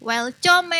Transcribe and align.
Welcome. 0.00 0.72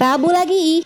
Rabu 0.00 0.32
lagi. 0.32 0.80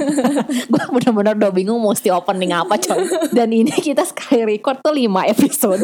gue 0.72 0.84
bener-bener 0.92 1.40
udah 1.40 1.50
bingung 1.56 1.80
mesti 1.80 2.12
opening 2.12 2.52
apa 2.52 2.76
coy. 2.76 3.00
Dan 3.32 3.48
ini 3.48 3.72
kita 3.72 4.04
sekali 4.04 4.44
record 4.44 4.84
tuh 4.84 4.92
5 4.92 5.08
episode. 5.32 5.80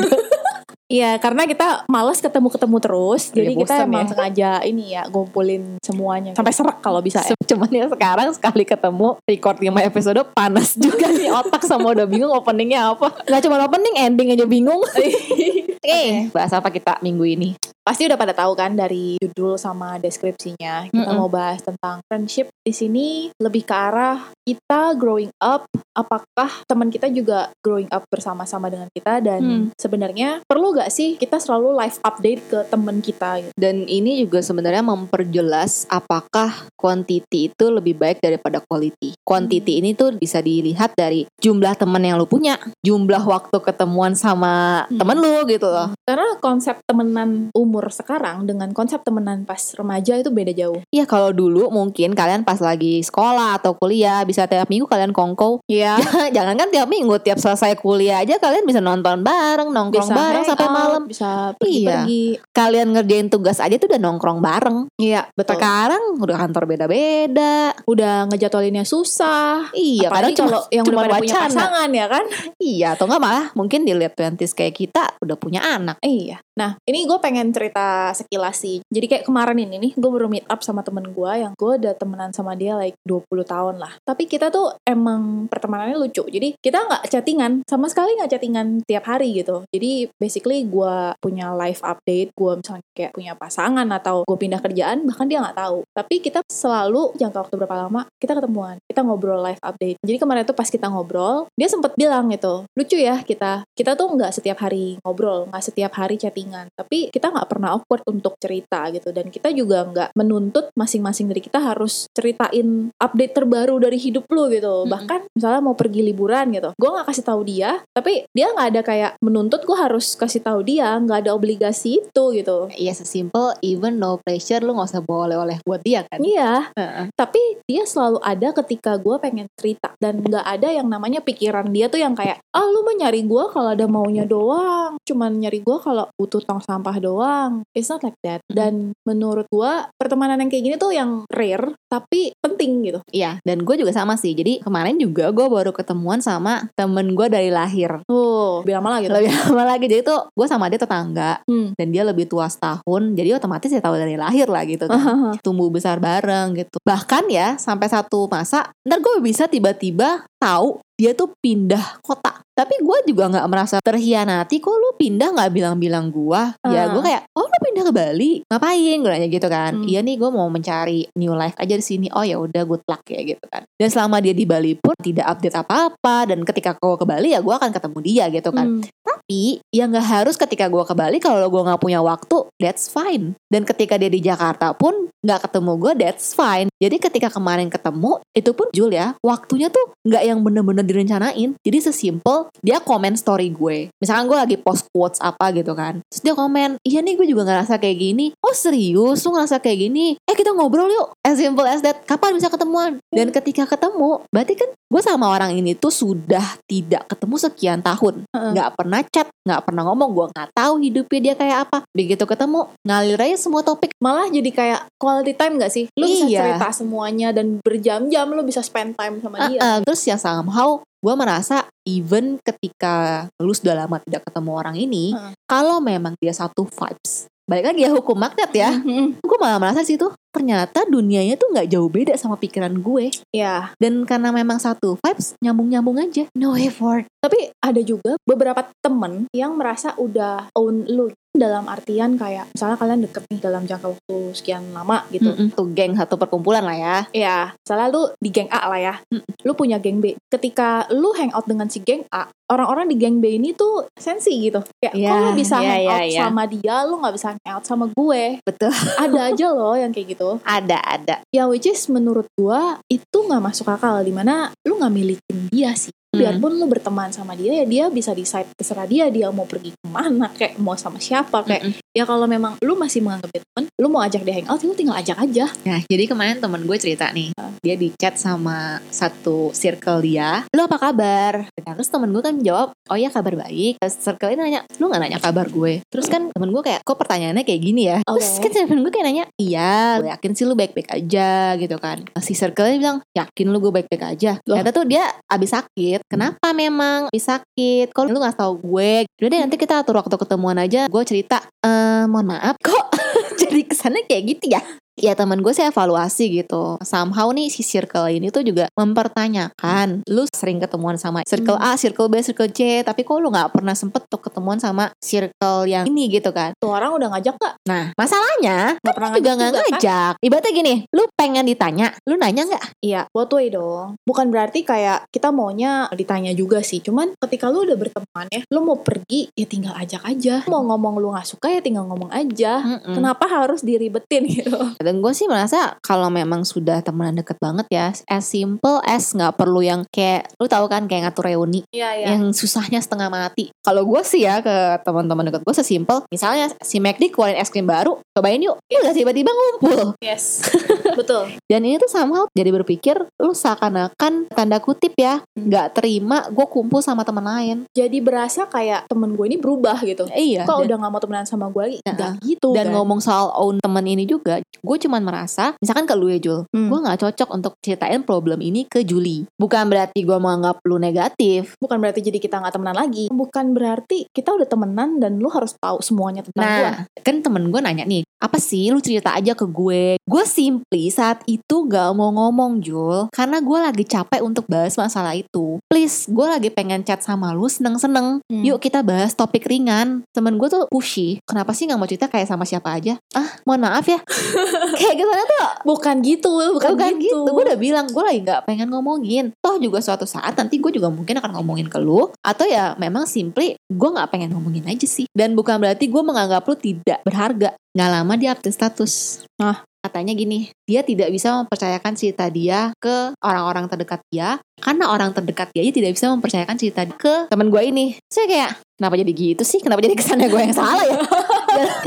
Iya, 0.89 1.21
karena 1.21 1.45
kita 1.45 1.85
males 1.85 2.17
ketemu-ketemu 2.25 2.77
terus. 2.81 3.29
Iya, 3.29 3.37
Jadi 3.45 3.53
kita 3.61 3.75
emang 3.85 4.09
ya. 4.09 4.09
sengaja 4.09 4.51
ini 4.65 4.85
ya 4.97 5.05
ngumpulin 5.13 5.77
semuanya 5.85 6.33
sampai 6.33 6.53
serak 6.57 6.81
kalau 6.81 7.05
bisa 7.05 7.21
ya. 7.21 7.37
Cuman 7.53 7.69
ya 7.69 7.85
sekarang 7.93 8.33
sekali 8.33 8.65
ketemu 8.65 9.21
record 9.29 9.61
5 9.61 9.69
episode 9.85 10.21
panas 10.33 10.73
juga 10.81 11.13
nih 11.17 11.29
otak 11.29 11.69
sama 11.69 11.93
udah 11.93 12.09
bingung 12.09 12.33
openingnya 12.33 12.97
apa. 12.97 13.13
Gak 13.29 13.45
cuma 13.45 13.61
opening, 13.61 14.01
ending 14.01 14.33
aja 14.33 14.49
bingung. 14.49 14.81
Oke, 15.79 16.33
bahas 16.33 16.53
apa 16.57 16.73
kita 16.73 16.97
minggu 17.05 17.25
ini? 17.37 17.49
Pasti 17.89 18.05
udah 18.05 18.21
pada 18.21 18.37
tahu 18.37 18.53
kan 18.53 18.77
dari 18.77 19.17
judul 19.17 19.57
sama 19.57 19.97
deskripsinya. 19.97 20.93
Kita 20.93 21.09
Mm-mm. 21.09 21.17
mau 21.17 21.33
bahas 21.33 21.65
tentang 21.65 22.05
friendship 22.05 22.53
di 22.61 22.69
sini 22.69 23.33
lebih 23.41 23.65
ke 23.65 23.73
arah 23.73 24.29
kita 24.45 24.93
growing 24.93 25.33
up. 25.41 25.65
Apakah 25.97 26.69
teman 26.69 26.93
kita 26.93 27.09
juga 27.09 27.49
growing 27.65 27.89
up 27.89 28.05
bersama-sama 28.13 28.69
dengan 28.69 28.93
kita 28.93 29.25
dan 29.25 29.41
Hmm. 29.41 29.65
sebenarnya 29.81 30.45
perlu 30.45 30.77
gak 30.77 30.93
sih 30.93 31.17
kita 31.17 31.41
selalu 31.41 31.73
live 31.81 31.97
update 32.05 32.43
ke 32.53 32.59
teman 32.69 33.01
kita 33.01 33.41
gitu? 33.41 33.57
Dan 33.57 33.89
ini 33.89 34.21
juga 34.21 34.45
sebenarnya 34.45 34.85
memperjelas 34.85 35.89
apakah 35.89 36.69
quantity 36.77 37.49
itu 37.49 37.65
lebih 37.73 37.97
baik 37.97 38.21
daripada 38.21 38.61
quality. 38.61 39.17
Quantity 39.25 39.81
ini 39.81 39.97
tuh 39.97 40.13
bisa 40.13 40.45
dilihat 40.45 40.93
dari 40.93 41.25
jumlah 41.41 41.73
teman 41.73 42.05
yang 42.05 42.21
lu 42.21 42.29
punya, 42.29 42.61
jumlah 42.85 43.25
waktu 43.25 43.57
ketemuan 43.65 44.13
sama 44.13 44.85
Hmm. 44.93 45.01
temen 45.01 45.17
lu 45.17 45.41
gitu 45.49 45.73
loh. 45.73 45.97
Karena 46.05 46.37
konsep 46.39 46.77
temenan 46.85 47.49
umur 47.57 47.78
sekarang 47.87 48.51
dengan 48.51 48.75
konsep 48.75 49.01
temenan 49.07 49.47
pas 49.47 49.61
remaja 49.79 50.19
itu 50.19 50.35
beda 50.35 50.51
jauh. 50.51 50.83
Iya 50.91 51.07
kalau 51.07 51.31
dulu 51.31 51.71
mungkin 51.71 52.19
kalian 52.19 52.43
pas 52.43 52.59
lagi 52.59 52.99
sekolah 53.07 53.63
atau 53.63 53.79
kuliah 53.79 54.27
bisa 54.27 54.51
tiap 54.51 54.67
minggu 54.67 54.91
kalian 54.91 55.15
kongko. 55.15 55.63
Iya. 55.71 56.03
Jangan 56.37 56.59
kan 56.59 56.69
tiap 56.75 56.91
minggu 56.91 57.15
tiap 57.23 57.39
selesai 57.39 57.79
kuliah 57.79 58.25
aja 58.25 58.41
kalian 58.43 58.65
bisa 58.67 58.83
nonton 58.83 59.23
bareng, 59.23 59.71
nongkrong 59.71 60.11
bareng 60.11 60.45
sampai 60.49 60.69
malam. 60.69 61.03
bisa 61.07 61.55
pergi-pergi. 61.61 62.41
Kalian 62.51 62.97
ngerjain 62.97 63.29
tugas 63.31 63.63
aja 63.63 63.77
tuh 63.79 63.87
udah 63.93 64.01
nongkrong 64.01 64.41
bareng. 64.41 64.79
Iya, 64.99 65.31
betul. 65.37 65.61
Sekarang 65.61 66.19
udah 66.19 66.37
kantor 66.37 66.65
beda-beda. 66.65 67.77
Udah 67.87 68.27
ngejadwalinnya 68.33 68.83
susah. 68.83 69.71
Iya, 69.77 70.09
kadang 70.09 70.35
kalau 70.35 70.63
yang 70.73 70.85
cuma 70.89 71.05
udah 71.05 71.21
punya 71.21 71.35
pasangan 71.47 71.89
ya 71.93 72.07
kan? 72.09 72.25
Iya, 72.57 72.87
atau 72.97 73.05
enggak 73.07 73.23
malah 73.23 73.47
mungkin 73.53 73.85
dilihat 73.85 74.17
twenties 74.17 74.57
kayak 74.57 74.75
kita 74.75 75.05
udah 75.21 75.37
punya 75.37 75.61
anak. 75.61 76.01
Iya. 76.01 76.41
Nah, 76.59 76.75
ini 76.89 77.07
gue 77.07 77.19
pengen 77.23 77.55
cerita 77.55 77.68
sekilas 78.17 78.57
sih. 78.63 78.81
Jadi 78.89 79.07
kayak 79.11 79.25
kemarin 79.27 79.59
ini 79.59 79.77
nih, 79.79 79.93
gue 79.97 80.11
baru 80.11 80.31
meet 80.31 80.47
up 80.49 80.61
sama 80.63 80.81
temen 80.87 81.11
gue 81.11 81.33
yang 81.35 81.53
gue 81.57 81.73
udah 81.81 81.95
temenan 81.99 82.31
sama 82.33 82.55
dia 82.55 82.79
like 82.79 82.97
20 83.05 83.27
tahun 83.45 83.77
lah. 83.83 83.99
Tapi 84.07 84.31
kita 84.31 84.49
tuh 84.49 84.79
emang 84.87 85.51
pertemanannya 85.51 85.99
lucu. 85.99 86.23
Jadi 86.29 86.55
kita 86.63 86.87
nggak 86.87 87.03
chattingan, 87.11 87.67
sama 87.67 87.91
sekali 87.91 88.15
nggak 88.17 88.31
chattingan 88.31 88.87
tiap 88.87 89.05
hari 89.09 89.35
gitu. 89.35 89.67
Jadi 89.75 90.09
basically 90.17 90.65
gue 90.65 90.95
punya 91.19 91.51
live 91.57 91.83
update, 91.83 92.31
gue 92.33 92.53
misalnya 92.63 92.87
kayak 92.95 93.13
punya 93.13 93.33
pasangan 93.35 93.89
atau 93.91 94.23
gue 94.23 94.39
pindah 94.39 94.63
kerjaan, 94.63 95.03
bahkan 95.09 95.27
dia 95.27 95.43
nggak 95.43 95.59
tahu. 95.59 95.83
Tapi 95.91 96.15
kita 96.23 96.41
selalu 96.47 97.19
jangka 97.19 97.49
waktu 97.49 97.55
berapa 97.59 97.77
lama 97.89 98.07
kita 98.23 98.39
ketemuan, 98.39 98.79
kita 98.87 99.03
ngobrol 99.03 99.43
live 99.43 99.59
update. 99.59 99.99
Jadi 100.07 100.17
kemarin 100.23 100.47
tuh 100.47 100.55
pas 100.55 100.71
kita 100.71 100.87
ngobrol, 100.87 101.51
dia 101.59 101.67
sempet 101.67 101.99
bilang 101.99 102.31
gitu, 102.31 102.63
lucu 102.79 102.95
ya 102.95 103.27
kita, 103.27 103.67
kita 103.75 103.99
tuh 103.99 104.15
nggak 104.15 104.31
setiap 104.31 104.63
hari 104.63 104.97
ngobrol, 105.03 105.51
nggak 105.51 105.65
setiap 105.65 105.93
hari 105.99 106.15
chattingan, 106.15 106.71
tapi 106.79 107.11
kita 107.11 107.35
nggak 107.35 107.51
pernah 107.51 107.58
awkward 107.67 108.03
untuk 108.07 108.39
cerita 108.39 108.87
gitu, 108.95 109.11
dan 109.11 109.33
kita 109.33 109.51
juga 109.51 109.87
nggak 109.89 110.11
menuntut 110.15 110.71
masing-masing 110.79 111.31
dari 111.31 111.43
kita 111.43 111.59
harus 111.59 112.07
ceritain 112.15 112.93
update 113.01 113.35
terbaru 113.35 113.81
dari 113.83 113.99
hidup 113.99 114.27
lu 114.31 114.47
gitu. 114.53 114.85
Mm-mm. 114.85 114.93
Bahkan 114.93 115.21
misalnya 115.35 115.61
mau 115.63 115.75
pergi 115.75 116.01
liburan 116.07 116.55
gitu, 116.55 116.71
gue 116.77 116.91
nggak 116.91 117.07
kasih 117.09 117.25
tahu 117.27 117.41
dia, 117.47 117.71
tapi 117.95 118.29
dia 118.31 118.53
nggak 118.55 118.69
ada 118.75 118.81
kayak 118.85 119.13
menuntut 119.25 119.65
gue 119.67 119.77
harus 119.79 120.15
kasih 120.15 120.43
tahu 120.45 120.63
dia, 120.63 120.95
nggak 120.99 121.27
ada 121.27 121.35
obligasi 121.35 122.03
itu 122.03 122.25
gitu. 122.35 122.71
Iya, 122.75 122.95
sesimpel 122.95 123.57
even 123.65 123.99
no 123.99 124.21
pressure 124.23 124.63
lu 124.63 124.77
nggak 124.79 124.89
usah 124.95 125.03
bawa 125.03 125.33
oleh-oleh 125.33 125.59
buat 125.67 125.83
dia 125.83 126.05
kan. 126.07 126.19
Iya, 126.23 126.71
Heeh. 126.77 127.07
tapi 127.17 127.41
dia 127.67 127.85
selalu 127.89 128.21
ada 128.23 128.53
ketika 128.63 128.99
gue 128.99 129.17
pengen 129.23 129.47
cerita 129.57 129.95
dan 130.03 130.21
nggak 130.21 130.45
ada 130.45 130.69
yang 130.69 130.89
namanya 130.91 131.23
pikiran 131.25 131.71
dia 131.71 131.89
tuh 131.89 132.01
yang 132.03 132.13
kayak 132.13 132.43
ah 132.53 132.67
lu 132.67 132.83
mah 132.85 132.97
nyari 132.99 133.23
gue 133.25 133.45
kalau 133.55 133.71
ada 133.73 133.87
maunya 133.87 134.27
doang 134.27 134.99
cuman 135.07 135.31
nyari 135.39 135.63
gue 135.63 135.77
kalau 135.79 136.11
butuh 136.19 136.43
tong 136.43 136.61
sampah 136.61 136.97
doang 136.99 137.38
it's 137.73 137.89
not 137.89 138.03
like 138.03 138.17
that 138.21 138.41
Mm. 138.49 138.55
dan 138.55 138.75
menurut 139.05 139.45
gue 139.49 139.73
pertemanan 139.97 140.39
yang 140.39 140.49
kayak 140.49 140.65
gini 140.65 140.77
tuh 140.77 140.93
yang 140.93 141.25
rare 141.29 141.75
tapi 141.89 142.33
penting 142.39 142.85
gitu 142.85 143.01
Iya, 143.09 143.41
dan 143.43 143.65
gue 143.65 143.75
juga 143.75 143.91
sama 143.91 144.15
sih. 144.15 144.37
Jadi 144.37 144.61
kemarin 144.61 145.01
juga 145.01 145.33
gue 145.33 145.47
baru 145.49 145.73
ketemuan 145.73 146.21
sama 146.21 146.69
temen 146.77 147.17
gue 147.17 147.27
dari 147.27 147.49
lahir. 147.49 148.05
oh 148.07 148.61
lebih 148.61 148.75
lama 148.77 149.01
lagi 149.01 149.07
Lebih 149.09 149.33
lama 149.49 149.65
lagi. 149.65 149.85
Jadi 149.89 150.03
tuh 150.05 150.21
gue 150.29 150.47
sama 150.47 150.69
dia 150.69 150.77
tetangga. 150.77 151.41
Hmm. 151.49 151.73
Dan 151.73 151.89
dia 151.89 152.05
lebih 152.05 152.29
tua 152.29 152.45
setahun. 152.47 153.03
Jadi 153.17 153.29
otomatis 153.33 153.71
ya 153.73 153.81
tahu 153.81 153.97
dari 153.97 154.21
lahir 154.21 154.47
lah 154.47 154.63
gitu 154.69 154.85
kan. 154.85 155.01
Tumbuh 155.45 155.73
besar 155.73 155.97
bareng 155.99 156.53
gitu. 156.55 156.77
Bahkan 156.85 157.25
ya 157.33 157.57
sampai 157.57 157.89
satu 157.89 158.29
masa. 158.29 158.69
Ntar 158.85 159.01
gue 159.01 159.15
bisa 159.25 159.49
tiba-tiba 159.49 160.29
tahu 160.37 160.79
dia 160.99 161.15
tuh 161.15 161.33
pindah 161.41 162.03
kota. 162.05 162.43
Tapi 162.59 162.75
gue 162.83 162.99
juga 163.07 163.31
nggak 163.31 163.47
merasa 163.47 163.79
terhianati. 163.79 164.59
Kok 164.59 164.75
lu 164.75 164.91
pindah 164.99 165.31
nggak 165.31 165.51
bilang-bilang 165.55 166.11
gue? 166.11 166.43
Ya 166.67 166.83
Ah. 166.83 166.91
gue 166.91 167.03
kayak, 167.07 167.23
oh 167.39 167.47
lu 167.47 167.59
pindah 167.63 167.85
ke 167.87 167.93
Bali? 167.95 168.31
Ngapain? 168.51 168.97
Gue 168.99 169.11
nanya 169.15 169.29
gitu 169.31 169.47
kan. 169.47 169.73
Hmm. 169.79 169.87
Iya 169.87 170.03
nih 170.03 170.19
gue 170.19 170.27
mau 170.27 170.51
mencari 170.51 171.07
new 171.15 171.39
life 171.39 171.55
aja 171.55 171.79
di 171.79 171.85
sini. 171.87 172.11
Oh 172.11 172.27
ya 172.27 172.35
udah 172.35 172.67
good 172.67 172.83
luck 172.83 173.07
ya 173.07 173.23
gitu 173.23 173.47
kan. 173.47 173.63
Dan 173.79 173.89
selama 173.95 174.19
dia 174.19 174.35
di 174.35 174.43
Bali 174.43 174.75
pun 174.75 174.99
tidak 174.99 175.31
update 175.31 175.55
apa-apa. 175.55 176.35
Dan 176.35 176.43
ketika 176.43 176.75
gue 176.75 176.99
ke 176.99 177.07
Bali 177.07 177.31
ya 177.31 177.39
gue 177.39 177.55
akan 177.55 177.71
ketemu 177.71 177.99
dia 178.03 178.25
gitu 178.27 178.51
kan. 178.51 178.67
Hmm. 178.67 178.83
Tapi 179.29 179.61
ya 179.69 179.85
nggak 179.85 180.09
harus 180.09 180.41
ketika 180.41 180.73
gue 180.73 180.81
ke 180.89 180.97
Bali 180.97 181.21
kalau 181.21 181.53
gue 181.53 181.61
nggak 181.61 181.85
punya 181.85 182.01
waktu, 182.01 182.49
that's 182.57 182.89
fine. 182.89 183.37
Dan 183.53 183.69
ketika 183.69 184.01
dia 184.01 184.09
di 184.09 184.25
Jakarta 184.25 184.73
pun 184.73 185.13
nggak 185.21 185.45
ketemu 185.45 185.73
gue, 185.77 185.93
that's 186.01 186.33
fine. 186.33 186.73
Jadi 186.81 186.97
ketika 186.97 187.29
kemarin 187.29 187.69
ketemu, 187.69 188.25
itu 188.33 188.57
pun 188.57 188.73
Jul 188.73 188.97
ya, 188.97 189.21
waktunya 189.21 189.69
tuh 189.69 189.93
nggak 190.09 190.23
yang 190.25 190.41
bener-bener 190.41 190.81
direncanain. 190.81 191.61
Jadi 191.61 191.79
sesimpel 191.85 192.49
dia 192.65 192.81
komen 192.81 193.21
story 193.21 193.53
gue. 193.53 193.93
Misalkan 194.01 194.33
gue 194.33 194.39
lagi 194.41 194.57
post 194.57 194.89
quotes 194.97 195.21
apa 195.21 195.53
gitu 195.53 195.77
kan. 195.77 196.01
Terus 196.09 196.25
dia 196.25 196.33
komen, 196.33 196.81
iya 196.89 197.05
nih 197.05 197.21
gue 197.21 197.29
juga 197.29 197.45
ngerasa 197.45 197.77
kayak 197.77 198.01
gini. 198.01 198.33
Oh 198.41 198.57
serius, 198.57 199.29
lu 199.29 199.37
ngerasa 199.37 199.61
kayak 199.61 199.93
gini? 199.93 200.17
Eh 200.25 200.33
kita 200.33 200.57
ngobrol 200.57 200.89
yuk. 200.89 201.13
As 201.21 201.37
simple 201.37 201.69
as 201.69 201.85
that. 201.85 202.01
Kapan 202.09 202.33
bisa 202.33 202.49
ketemuan? 202.49 202.97
Dan 203.13 203.29
ketika 203.29 203.69
ketemu, 203.69 204.25
berarti 204.33 204.57
kan 204.57 204.73
gue 204.73 205.03
sama 205.05 205.29
orang 205.29 205.53
ini 205.53 205.77
tuh 205.77 205.93
sudah 205.93 206.57
tidak 206.65 207.05
ketemu 207.13 207.37
sekian 207.37 207.85
tahun 207.85 208.25
nggak 208.33 208.73
pernah 208.73 209.05
chat 209.19 209.29
nggak 209.43 209.63
pernah 209.65 209.83
ngomong 209.83 210.11
gue 210.13 210.27
nggak 210.31 210.49
tahu 210.53 210.79
hidupnya 210.79 211.21
dia 211.21 211.35
kayak 211.35 211.59
apa 211.67 211.79
begitu 211.91 212.23
ketemu 212.23 212.71
ngalir 212.81 213.19
aja 213.19 213.37
semua 213.37 213.61
topik 213.61 213.91
malah 213.99 214.31
jadi 214.31 214.47
kayak 214.49 214.81
quality 214.95 215.35
time 215.35 215.59
gak 215.59 215.73
sih 215.73 215.91
lu 215.93 216.07
bisa 216.07 216.25
Iya. 216.25 216.39
cerita 216.55 216.71
semuanya 216.71 217.29
dan 217.33 217.59
berjam-jam 217.59 218.27
lu 218.29 218.43
bisa 218.43 218.61
spend 218.61 218.95
time 218.95 219.19
sama 219.19 219.49
dia 219.49 219.59
Uh-uh. 219.59 219.79
terus 219.83 220.03
yang 220.05 220.17
somehow 220.17 220.79
gue 220.79 221.15
merasa 221.15 221.57
even 221.83 222.39
ketika 222.39 223.27
lu 223.37 223.51
sudah 223.51 223.75
lama 223.77 223.99
tidak 224.01 224.23
ketemu 224.25 224.51
orang 224.53 224.77
ini 224.77 225.11
Heeh. 225.11 225.33
kalau 225.45 225.79
memang 225.79 226.15
dia 226.17 226.31
satu 226.31 226.63
vibes 226.63 227.27
balik 227.45 227.65
lagi 227.67 227.81
ya 227.81 227.91
hukum 227.91 228.15
magnet 228.15 228.53
ya 228.53 228.71
Mhm. 228.71 229.19
gue 229.19 229.39
malah 229.41 229.59
merasa 229.59 229.81
sih 229.81 229.97
tuh 229.97 230.13
ternyata 230.39 230.87
dunianya 230.87 231.35
tuh 231.35 231.51
nggak 231.51 231.67
jauh 231.67 231.91
beda 231.91 232.15
sama 232.15 232.39
pikiran 232.39 232.79
gue. 232.79 233.11
Ya. 233.35 233.75
Dan 233.83 234.07
karena 234.07 234.31
memang 234.31 234.63
satu 234.63 234.95
vibes 235.03 235.35
nyambung 235.43 235.67
nyambung 235.67 235.99
aja. 235.99 236.31
No 236.39 236.55
effort. 236.55 237.11
Tapi 237.19 237.51
ada 237.59 237.83
juga 237.83 238.15
beberapa 238.23 238.71
temen 238.79 239.27
yang 239.35 239.59
merasa 239.59 239.99
udah 239.99 240.47
own 240.55 240.87
lu 240.87 241.11
dalam 241.33 241.69
artian 241.69 242.17
kayak 242.17 242.49
misalnya 242.51 242.77
kalian 242.77 243.01
deket 243.05 243.23
nih 243.29 243.41
dalam 243.41 243.63
jangka 243.63 243.89
waktu 243.89 244.17
sekian 244.33 244.73
lama 244.73 245.05
gitu. 245.09 245.31
Mm-mm. 245.31 245.53
tuh 245.53 245.67
geng 245.71 245.95
satu 245.95 246.17
perkumpulan 246.17 246.65
lah 246.65 246.75
ya 246.75 246.97
Ya, 247.11 247.39
misalnya 247.55 247.87
lu 247.89 248.03
di 248.19 248.29
geng 248.29 248.49
A 248.49 248.67
lah 248.67 248.81
ya. 248.81 248.95
Lu 249.43 249.53
punya 249.53 249.79
geng 249.79 249.99
B. 249.99 250.15
Ketika 250.29 250.87
lu 250.91 251.15
hangout 251.15 251.47
dengan 251.47 251.67
si 251.67 251.81
geng 251.81 252.03
A, 252.11 252.27
orang-orang 252.49 252.89
di 252.89 252.97
geng 252.97 253.19
B 253.19 253.37
ini 253.37 253.53
tuh 253.53 253.87
sensi 253.95 254.35
gitu. 254.41 254.61
Kayak 254.79 254.95
Iya, 254.95 255.11
kok 255.11 255.19
lu 255.21 255.31
bisa 255.35 255.57
iya, 255.59 255.69
hangout 255.69 256.01
iya, 256.01 256.07
iya. 256.07 256.21
sama 256.27 256.43
dia, 256.47 256.77
lu 256.85 256.95
nggak 256.99 257.15
bisa 257.15 257.27
hangout 257.35 257.65
sama 257.65 257.85
gue. 257.89 258.25
betul 258.43 258.73
Ada 258.97 259.21
aja 259.33 259.47
loh 259.51 259.75
yang 259.75 259.91
kayak 259.91 260.17
gitu. 260.17 260.41
ada 260.43 260.79
ada 260.81 261.17
Ya 261.29 261.45
which 261.47 261.67
is 261.67 261.87
menurut 261.89 262.27
gua 262.35 262.81
itu 262.89 263.19
nggak 263.19 263.43
masuk 263.43 263.69
akal 263.69 264.01
di 264.01 264.11
mana 264.11 264.51
lu 264.67 264.79
nggak 264.79 264.95
milikin 264.95 265.37
dia 265.51 265.73
sih. 265.75 265.93
Hmm. 266.09 266.25
biarpun 266.25 266.57
lu 266.57 266.65
berteman 266.65 267.13
sama 267.13 267.37
dia 267.37 267.53
ya 267.61 267.65
dia 267.69 267.85
bisa 267.93 268.17
decide 268.17 268.49
terserah 268.57 268.89
dia 268.89 269.13
dia 269.13 269.29
mau 269.29 269.45
pergi 269.45 269.77
ke 269.77 269.87
mana 269.93 270.33
kayak 270.33 270.57
mau 270.57 270.73
sama 270.73 270.97
siapa 270.97 271.45
kayak 271.45 271.69
Mm-mm. 271.69 271.85
ya 271.93 272.09
kalau 272.09 272.25
memang 272.25 272.57
lu 272.65 272.81
masih 272.81 273.05
menganggap 273.05 273.29
dia 273.29 273.45
teman 273.45 273.68
lu 273.79 273.87
mau 273.87 274.03
ajak 274.03 274.27
dia 274.27 274.35
hangout 274.43 274.59
lu 274.67 274.75
tinggal 274.75 274.99
ajak 274.99 275.15
aja 275.23 275.47
Nah, 275.63 275.79
jadi 275.87 276.11
kemarin 276.11 276.43
temen 276.43 276.67
gue 276.67 276.77
cerita 276.83 277.15
nih, 277.15 277.31
dia 277.63 277.75
di 277.79 277.95
chat 277.95 278.19
sama 278.19 278.83
satu 278.91 279.55
circle 279.55 280.03
dia, 280.03 280.43
lu 280.51 280.67
apa 280.67 280.83
kabar? 280.83 281.47
Nah, 281.63 281.73
terus 281.79 281.87
temen 281.87 282.11
gue 282.11 282.19
kan 282.19 282.35
jawab, 282.43 282.75
oh 282.89 282.97
iya 282.99 283.13
kabar 283.13 283.39
baik. 283.39 283.79
Terus 283.79 283.95
circle 284.03 284.35
ini 284.35 284.41
nanya, 284.43 284.61
lu 284.83 284.91
gak 284.91 284.99
nanya 284.99 285.23
kabar 285.23 285.47
gue? 285.47 285.85
Terus 285.87 286.11
kan 286.11 286.33
temen 286.35 286.51
gue 286.51 286.63
kayak, 286.65 286.83
kok 286.83 286.99
pertanyaannya 286.99 287.45
kayak 287.47 287.61
gini 287.63 287.83
ya? 287.87 287.99
Terus 288.03 288.29
Oke. 288.41 288.51
kan 288.51 288.67
temen 288.67 288.81
gue 288.83 288.91
kayak 288.91 289.07
nanya, 289.07 289.25
iya, 289.39 290.03
gue 290.03 290.11
yakin 290.11 290.33
sih 290.35 290.45
lu 290.49 290.59
baik-baik 290.59 290.89
aja 290.91 291.55
gitu 291.55 291.77
kan. 291.79 292.03
Si 292.19 292.33
circle 292.35 292.67
ini 292.73 292.83
bilang, 292.83 292.99
yakin 293.15 293.47
lu 293.53 293.59
gue 293.63 293.73
baik-baik 293.79 294.05
aja. 294.17 294.43
Loh. 294.43 294.59
Ternyata 294.59 294.71
tuh 294.75 294.85
dia 294.89 295.05
abis 295.29 295.55
sakit. 295.55 296.01
Kenapa 296.09 296.51
memang 296.57 297.13
abis 297.13 297.31
sakit? 297.31 297.95
Kok 297.95 298.11
lu 298.11 298.19
gak 298.25 298.41
tau 298.41 298.57
gue? 298.59 299.05
Udah 299.07 299.29
deh 299.29 299.41
nanti 299.45 299.55
kita 299.61 299.85
atur 299.85 300.01
waktu 300.01 300.17
ketemuan 300.17 300.57
aja. 300.59 300.89
Gue 300.89 301.05
cerita, 301.05 301.45
eh 301.61 302.09
mohon 302.09 302.33
maaf, 302.33 302.57
kok 302.59 302.97
jadi 303.43 303.68
kesannya 303.69 304.03
kayak 304.09 304.25
gitu 304.37 304.57
ya? 304.57 304.61
Ya 304.99 305.15
teman 305.15 305.41
gue 305.41 305.53
sih 305.53 305.65
evaluasi 305.65 306.43
gitu 306.43 306.77
somehow 306.83 307.31
nih 307.31 307.49
si 307.49 307.63
circle 307.63 308.07
ini 308.07 308.29
tuh 308.29 308.43
juga 308.43 308.67
mempertanyakan 308.75 310.07
lu 310.07 310.25
sering 310.31 310.59
ketemuan 310.59 310.97
sama 310.97 311.23
circle 311.27 311.57
Hmm. 311.59 311.75
A 311.75 311.81
circle 311.81 312.07
B 312.07 312.21
circle 312.23 312.51
C 312.51 312.83
tapi 312.83 313.03
kok 313.03 313.19
lu 313.19 313.33
nggak 313.33 313.51
pernah 313.51 313.75
sempet 313.75 314.07
tuh 314.07 314.21
ketemuan 314.21 314.61
sama 314.61 314.93
circle 315.01 315.67
yang 315.67 315.89
ini 315.89 316.07
gitu 316.09 316.31
kan 316.31 316.55
tuh 316.57 316.71
orang 316.71 316.95
udah 316.95 317.09
ngajak 317.17 317.35
gak 317.35 317.55
nah 317.67 317.91
masalahnya 317.95 318.79
nggak 318.79 318.95
pernah 318.95 319.11
juga 319.17 319.31
nggak 319.35 319.51
kan? 319.51 319.59
ngajak 319.75 320.13
ibaratnya 320.23 320.53
gini 320.55 320.75
lu 320.95 321.03
pengen 321.15 321.45
ditanya 321.45 321.87
lu 322.07 322.15
nanya 322.15 322.43
nggak 322.47 322.67
Iya, 322.79 323.11
both 323.11 323.35
way 323.35 323.51
dong. 323.51 323.99
Bukan 324.07 324.31
berarti 324.31 324.63
kayak 324.63 325.11
kita 325.11 325.35
maunya 325.35 325.91
ditanya 325.91 326.31
juga 326.31 326.63
sih. 326.63 326.79
Cuman 326.79 327.11
ketika 327.19 327.51
lu 327.51 327.67
udah 327.67 327.75
berteman 327.75 328.27
ya, 328.31 328.41
lu 328.55 328.63
mau 328.63 328.79
pergi 328.79 329.27
ya 329.35 329.51
tinggal 329.51 329.75
ajak 329.75 329.99
aja. 330.07 330.47
Mau 330.47 330.63
ngomong 330.63 331.03
lu 331.03 331.11
nggak 331.11 331.27
suka 331.27 331.51
ya 331.51 331.59
tinggal 331.59 331.91
ngomong 331.91 332.07
aja. 332.15 332.63
Mm-mm. 332.63 332.95
Kenapa 332.95 333.27
harus 333.27 333.67
diribetin 333.67 334.31
gitu? 334.31 334.55
Dan 334.89 335.05
gue 335.05 335.13
sih 335.13 335.29
merasa 335.29 335.77
kalau 335.85 336.09
memang 336.09 336.49
sudah 336.49 336.81
temenan 336.81 337.21
deket 337.21 337.37
banget 337.37 337.69
ya, 337.69 337.93
as 338.09 338.25
simple 338.25 338.81
as 338.89 339.13
nggak 339.13 339.37
perlu 339.37 339.61
yang 339.61 339.85
kayak 339.93 340.33
lu 340.41 340.49
tahu 340.49 340.65
kan 340.65 340.89
kayak 340.89 341.13
ngatur 341.13 341.29
reuni 341.29 341.61
Iya, 341.69 342.17
yang 342.17 342.33
susahnya 342.33 342.81
setengah 342.81 343.13
mati. 343.13 343.53
Kalau 343.61 343.85
gue 343.85 344.01
sih 344.01 344.25
ya 344.25 344.41
ke 344.41 344.81
teman-teman 344.81 345.29
deket 345.29 345.45
gue 345.45 345.53
sesimpel, 345.53 346.09
misalnya 346.09 346.49
si 346.65 346.81
McD 346.81 347.13
keluarin 347.13 347.37
es 347.37 347.53
krim 347.53 347.69
baru, 347.69 348.01
cobain 348.17 348.41
yuk. 348.41 348.57
Udah 348.73 348.97
tiba-tiba 348.97 349.29
ngumpul. 349.29 349.93
Yes. 350.01 350.49
Betul. 350.99 351.37
Dan 351.45 351.69
ini 351.69 351.77
tuh 351.77 351.93
somehow 351.93 352.25
jadi 352.33 352.49
berpikir 352.49 352.97
lu 353.21 353.37
seakan-akan 353.37 354.33
tanda 354.33 354.57
kutip 354.65 354.97
ya 354.97 355.21
nggak 355.37 355.77
terima 355.77 356.33
gue 356.33 356.47
kumpul 356.49 356.81
sama 356.81 357.05
teman 357.05 357.29
lain. 357.29 357.57
Jadi 357.77 358.01
berasa 358.01 358.49
kayak 358.49 358.89
temen 358.89 359.13
gue 359.13 359.27
ini 359.29 359.37
berubah 359.37 359.85
gitu. 359.85 360.09
Iya. 360.09 360.49
Kok 360.49 360.65
dan, 360.65 360.67
udah 360.71 360.77
gak 360.81 360.93
mau 360.95 361.03
temenan 361.03 361.27
sama 361.29 361.53
gue 361.53 361.63
lagi? 361.63 361.79
Nah, 361.85 361.93
Nggak 361.93 362.13
gitu 362.25 362.49
dan 362.57 362.71
kan. 362.71 362.75
ngomong 362.81 363.01
soal 363.03 363.29
own 363.37 363.59
teman 363.61 363.85
ini 363.85 364.07
juga, 364.07 364.41
gue 364.41 364.77
cuman 364.79 365.03
merasa, 365.03 365.59
misalkan 365.59 365.85
ke 365.85 365.95
lu 365.99 366.09
ya 366.09 366.19
Jul, 366.23 366.41
Hmm. 366.55 366.71
gue 366.71 366.79
nggak 366.79 366.99
cocok 367.03 367.29
untuk 367.35 367.53
ceritain 367.61 368.03
problem 368.03 368.39
ini 368.41 368.65
ke 368.71 368.87
Juli. 368.87 369.27
Bukan 369.37 369.69
berarti 369.69 370.01
gue 370.07 370.19
menganggap 370.19 370.63
lu 370.65 370.79
negatif. 370.79 371.55
bukan 371.59 371.79
berarti 371.83 372.01
jadi 372.01 372.19
kita 372.23 372.39
nggak 372.39 372.55
temenan 372.55 372.77
lagi. 372.79 373.11
Bukan 373.11 373.53
berarti 373.53 374.07
kita 374.15 374.33
udah 374.33 374.47
temenan 374.47 375.03
dan 375.03 375.19
lu 375.19 375.27
harus 375.29 375.53
tahu 375.59 375.83
semuanya 375.83 376.23
tentang 376.23 376.47
gue. 376.47 376.71
Nah, 376.71 376.77
kan 377.03 377.17
temen 377.21 377.51
gue 377.51 377.61
nanya 377.61 377.85
nih, 377.85 378.03
apa 378.19 378.43
sih 378.43 378.75
lu 378.75 378.83
cerita 378.83 379.15
aja 379.15 379.33
ke 379.33 379.47
gue? 379.47 379.95
Gue 380.03 380.25
simply 380.27 380.91
saat 380.91 381.23
itu 381.31 381.67
gak 381.71 381.95
mau 381.95 382.11
ngomong 382.11 382.59
Jul, 382.59 383.07
karena 383.15 383.39
gue 383.39 383.59
lagi 383.59 383.85
capek 383.87 384.21
untuk 384.27 384.51
bahas 384.51 384.75
masalah 384.75 385.15
itu. 385.15 385.63
Please, 385.71 386.11
gue 386.11 386.27
lagi 386.27 386.51
pengen 386.51 386.83
chat 386.83 386.99
sama 387.03 387.31
lu 387.31 387.47
seneng-seneng. 387.47 388.19
Hmm. 388.27 388.43
Yuk 388.43 388.59
kita 388.59 388.83
bahas 388.83 389.15
topik 389.15 389.47
ringan. 389.47 390.03
Temen 390.11 390.35
gue 390.35 390.51
tuh 390.51 390.67
pushy. 390.67 391.23
Kenapa 391.23 391.55
sih 391.55 391.71
gak 391.71 391.79
mau 391.79 391.87
cerita 391.87 392.11
kayak 392.11 392.27
sama 392.27 392.43
siapa 392.43 392.75
aja? 392.75 392.99
Ah, 393.15 393.39
mohon 393.47 393.63
maaf 393.63 393.87
ya. 393.87 394.03
kayak 394.83 394.95
gimana 394.99 395.23
tuh? 395.23 395.47
Bukan 395.63 396.03
gitu, 396.03 396.33
bukan, 396.59 396.71
Bukan 396.75 396.93
gitu. 396.99 397.23
gitu. 397.23 397.31
Gue 397.31 397.43
udah 397.47 397.59
bilang, 397.59 397.87
gue 397.87 398.03
lagi 398.03 398.21
gak 398.27 398.43
pengen 398.51 398.69
ngomongin. 398.75 399.31
Toh 399.39 399.63
juga 399.63 399.79
suatu 399.79 400.05
saat 400.05 400.35
nanti 400.35 400.59
gue 400.59 400.75
juga 400.75 400.91
mungkin 400.91 401.23
akan 401.23 401.39
ngomongin 401.39 401.71
ke 401.71 401.79
lu. 401.79 402.11
Atau 402.27 402.51
ya 402.51 402.75
memang 402.83 403.07
simply 403.07 403.55
gue 403.71 403.91
gak 403.95 404.11
pengen 404.11 404.35
ngomongin 404.35 404.67
aja 404.67 404.87
sih. 404.91 405.07
Dan 405.15 405.39
bukan 405.39 405.63
berarti 405.63 405.87
gue 405.87 406.03
menganggap 406.03 406.43
lu 406.43 406.59
tidak 406.59 406.99
berharga. 407.07 407.55
Gak 407.79 407.95
lama 407.95 408.19
dia 408.19 408.35
update 408.35 408.59
status. 408.59 409.23
Ah. 409.39 409.63
Katanya 409.79 410.11
gini, 410.11 410.51
dia 410.67 410.83
tidak 410.83 411.15
bisa 411.15 411.31
mempercayakan 411.39 411.95
cerita 411.95 412.27
dia 412.27 412.75
ke 412.83 413.15
orang-orang 413.23 413.71
terdekat 413.71 414.03
dia. 414.11 414.43
Karena 414.59 414.91
orang 414.91 415.15
terdekat 415.15 415.55
dia 415.55 415.63
tidak 415.71 415.95
bisa 415.95 416.11
mempercayakan 416.11 416.59
cerita 416.59 416.83
dia 416.83 416.99
ke 416.99 417.31
temen 417.31 417.47
gue 417.47 417.63
ini. 417.63 417.95
Saya 418.11 418.27
kayak, 418.27 418.51
kenapa 418.75 418.99
jadi 418.99 419.13
gitu 419.15 419.47
sih? 419.47 419.63
Kenapa 419.63 419.79
jadi 419.87 419.95
kesannya 419.95 420.27
gue 420.27 420.43
yang 420.43 420.51
salah 420.59 420.83
ya? 420.83 420.99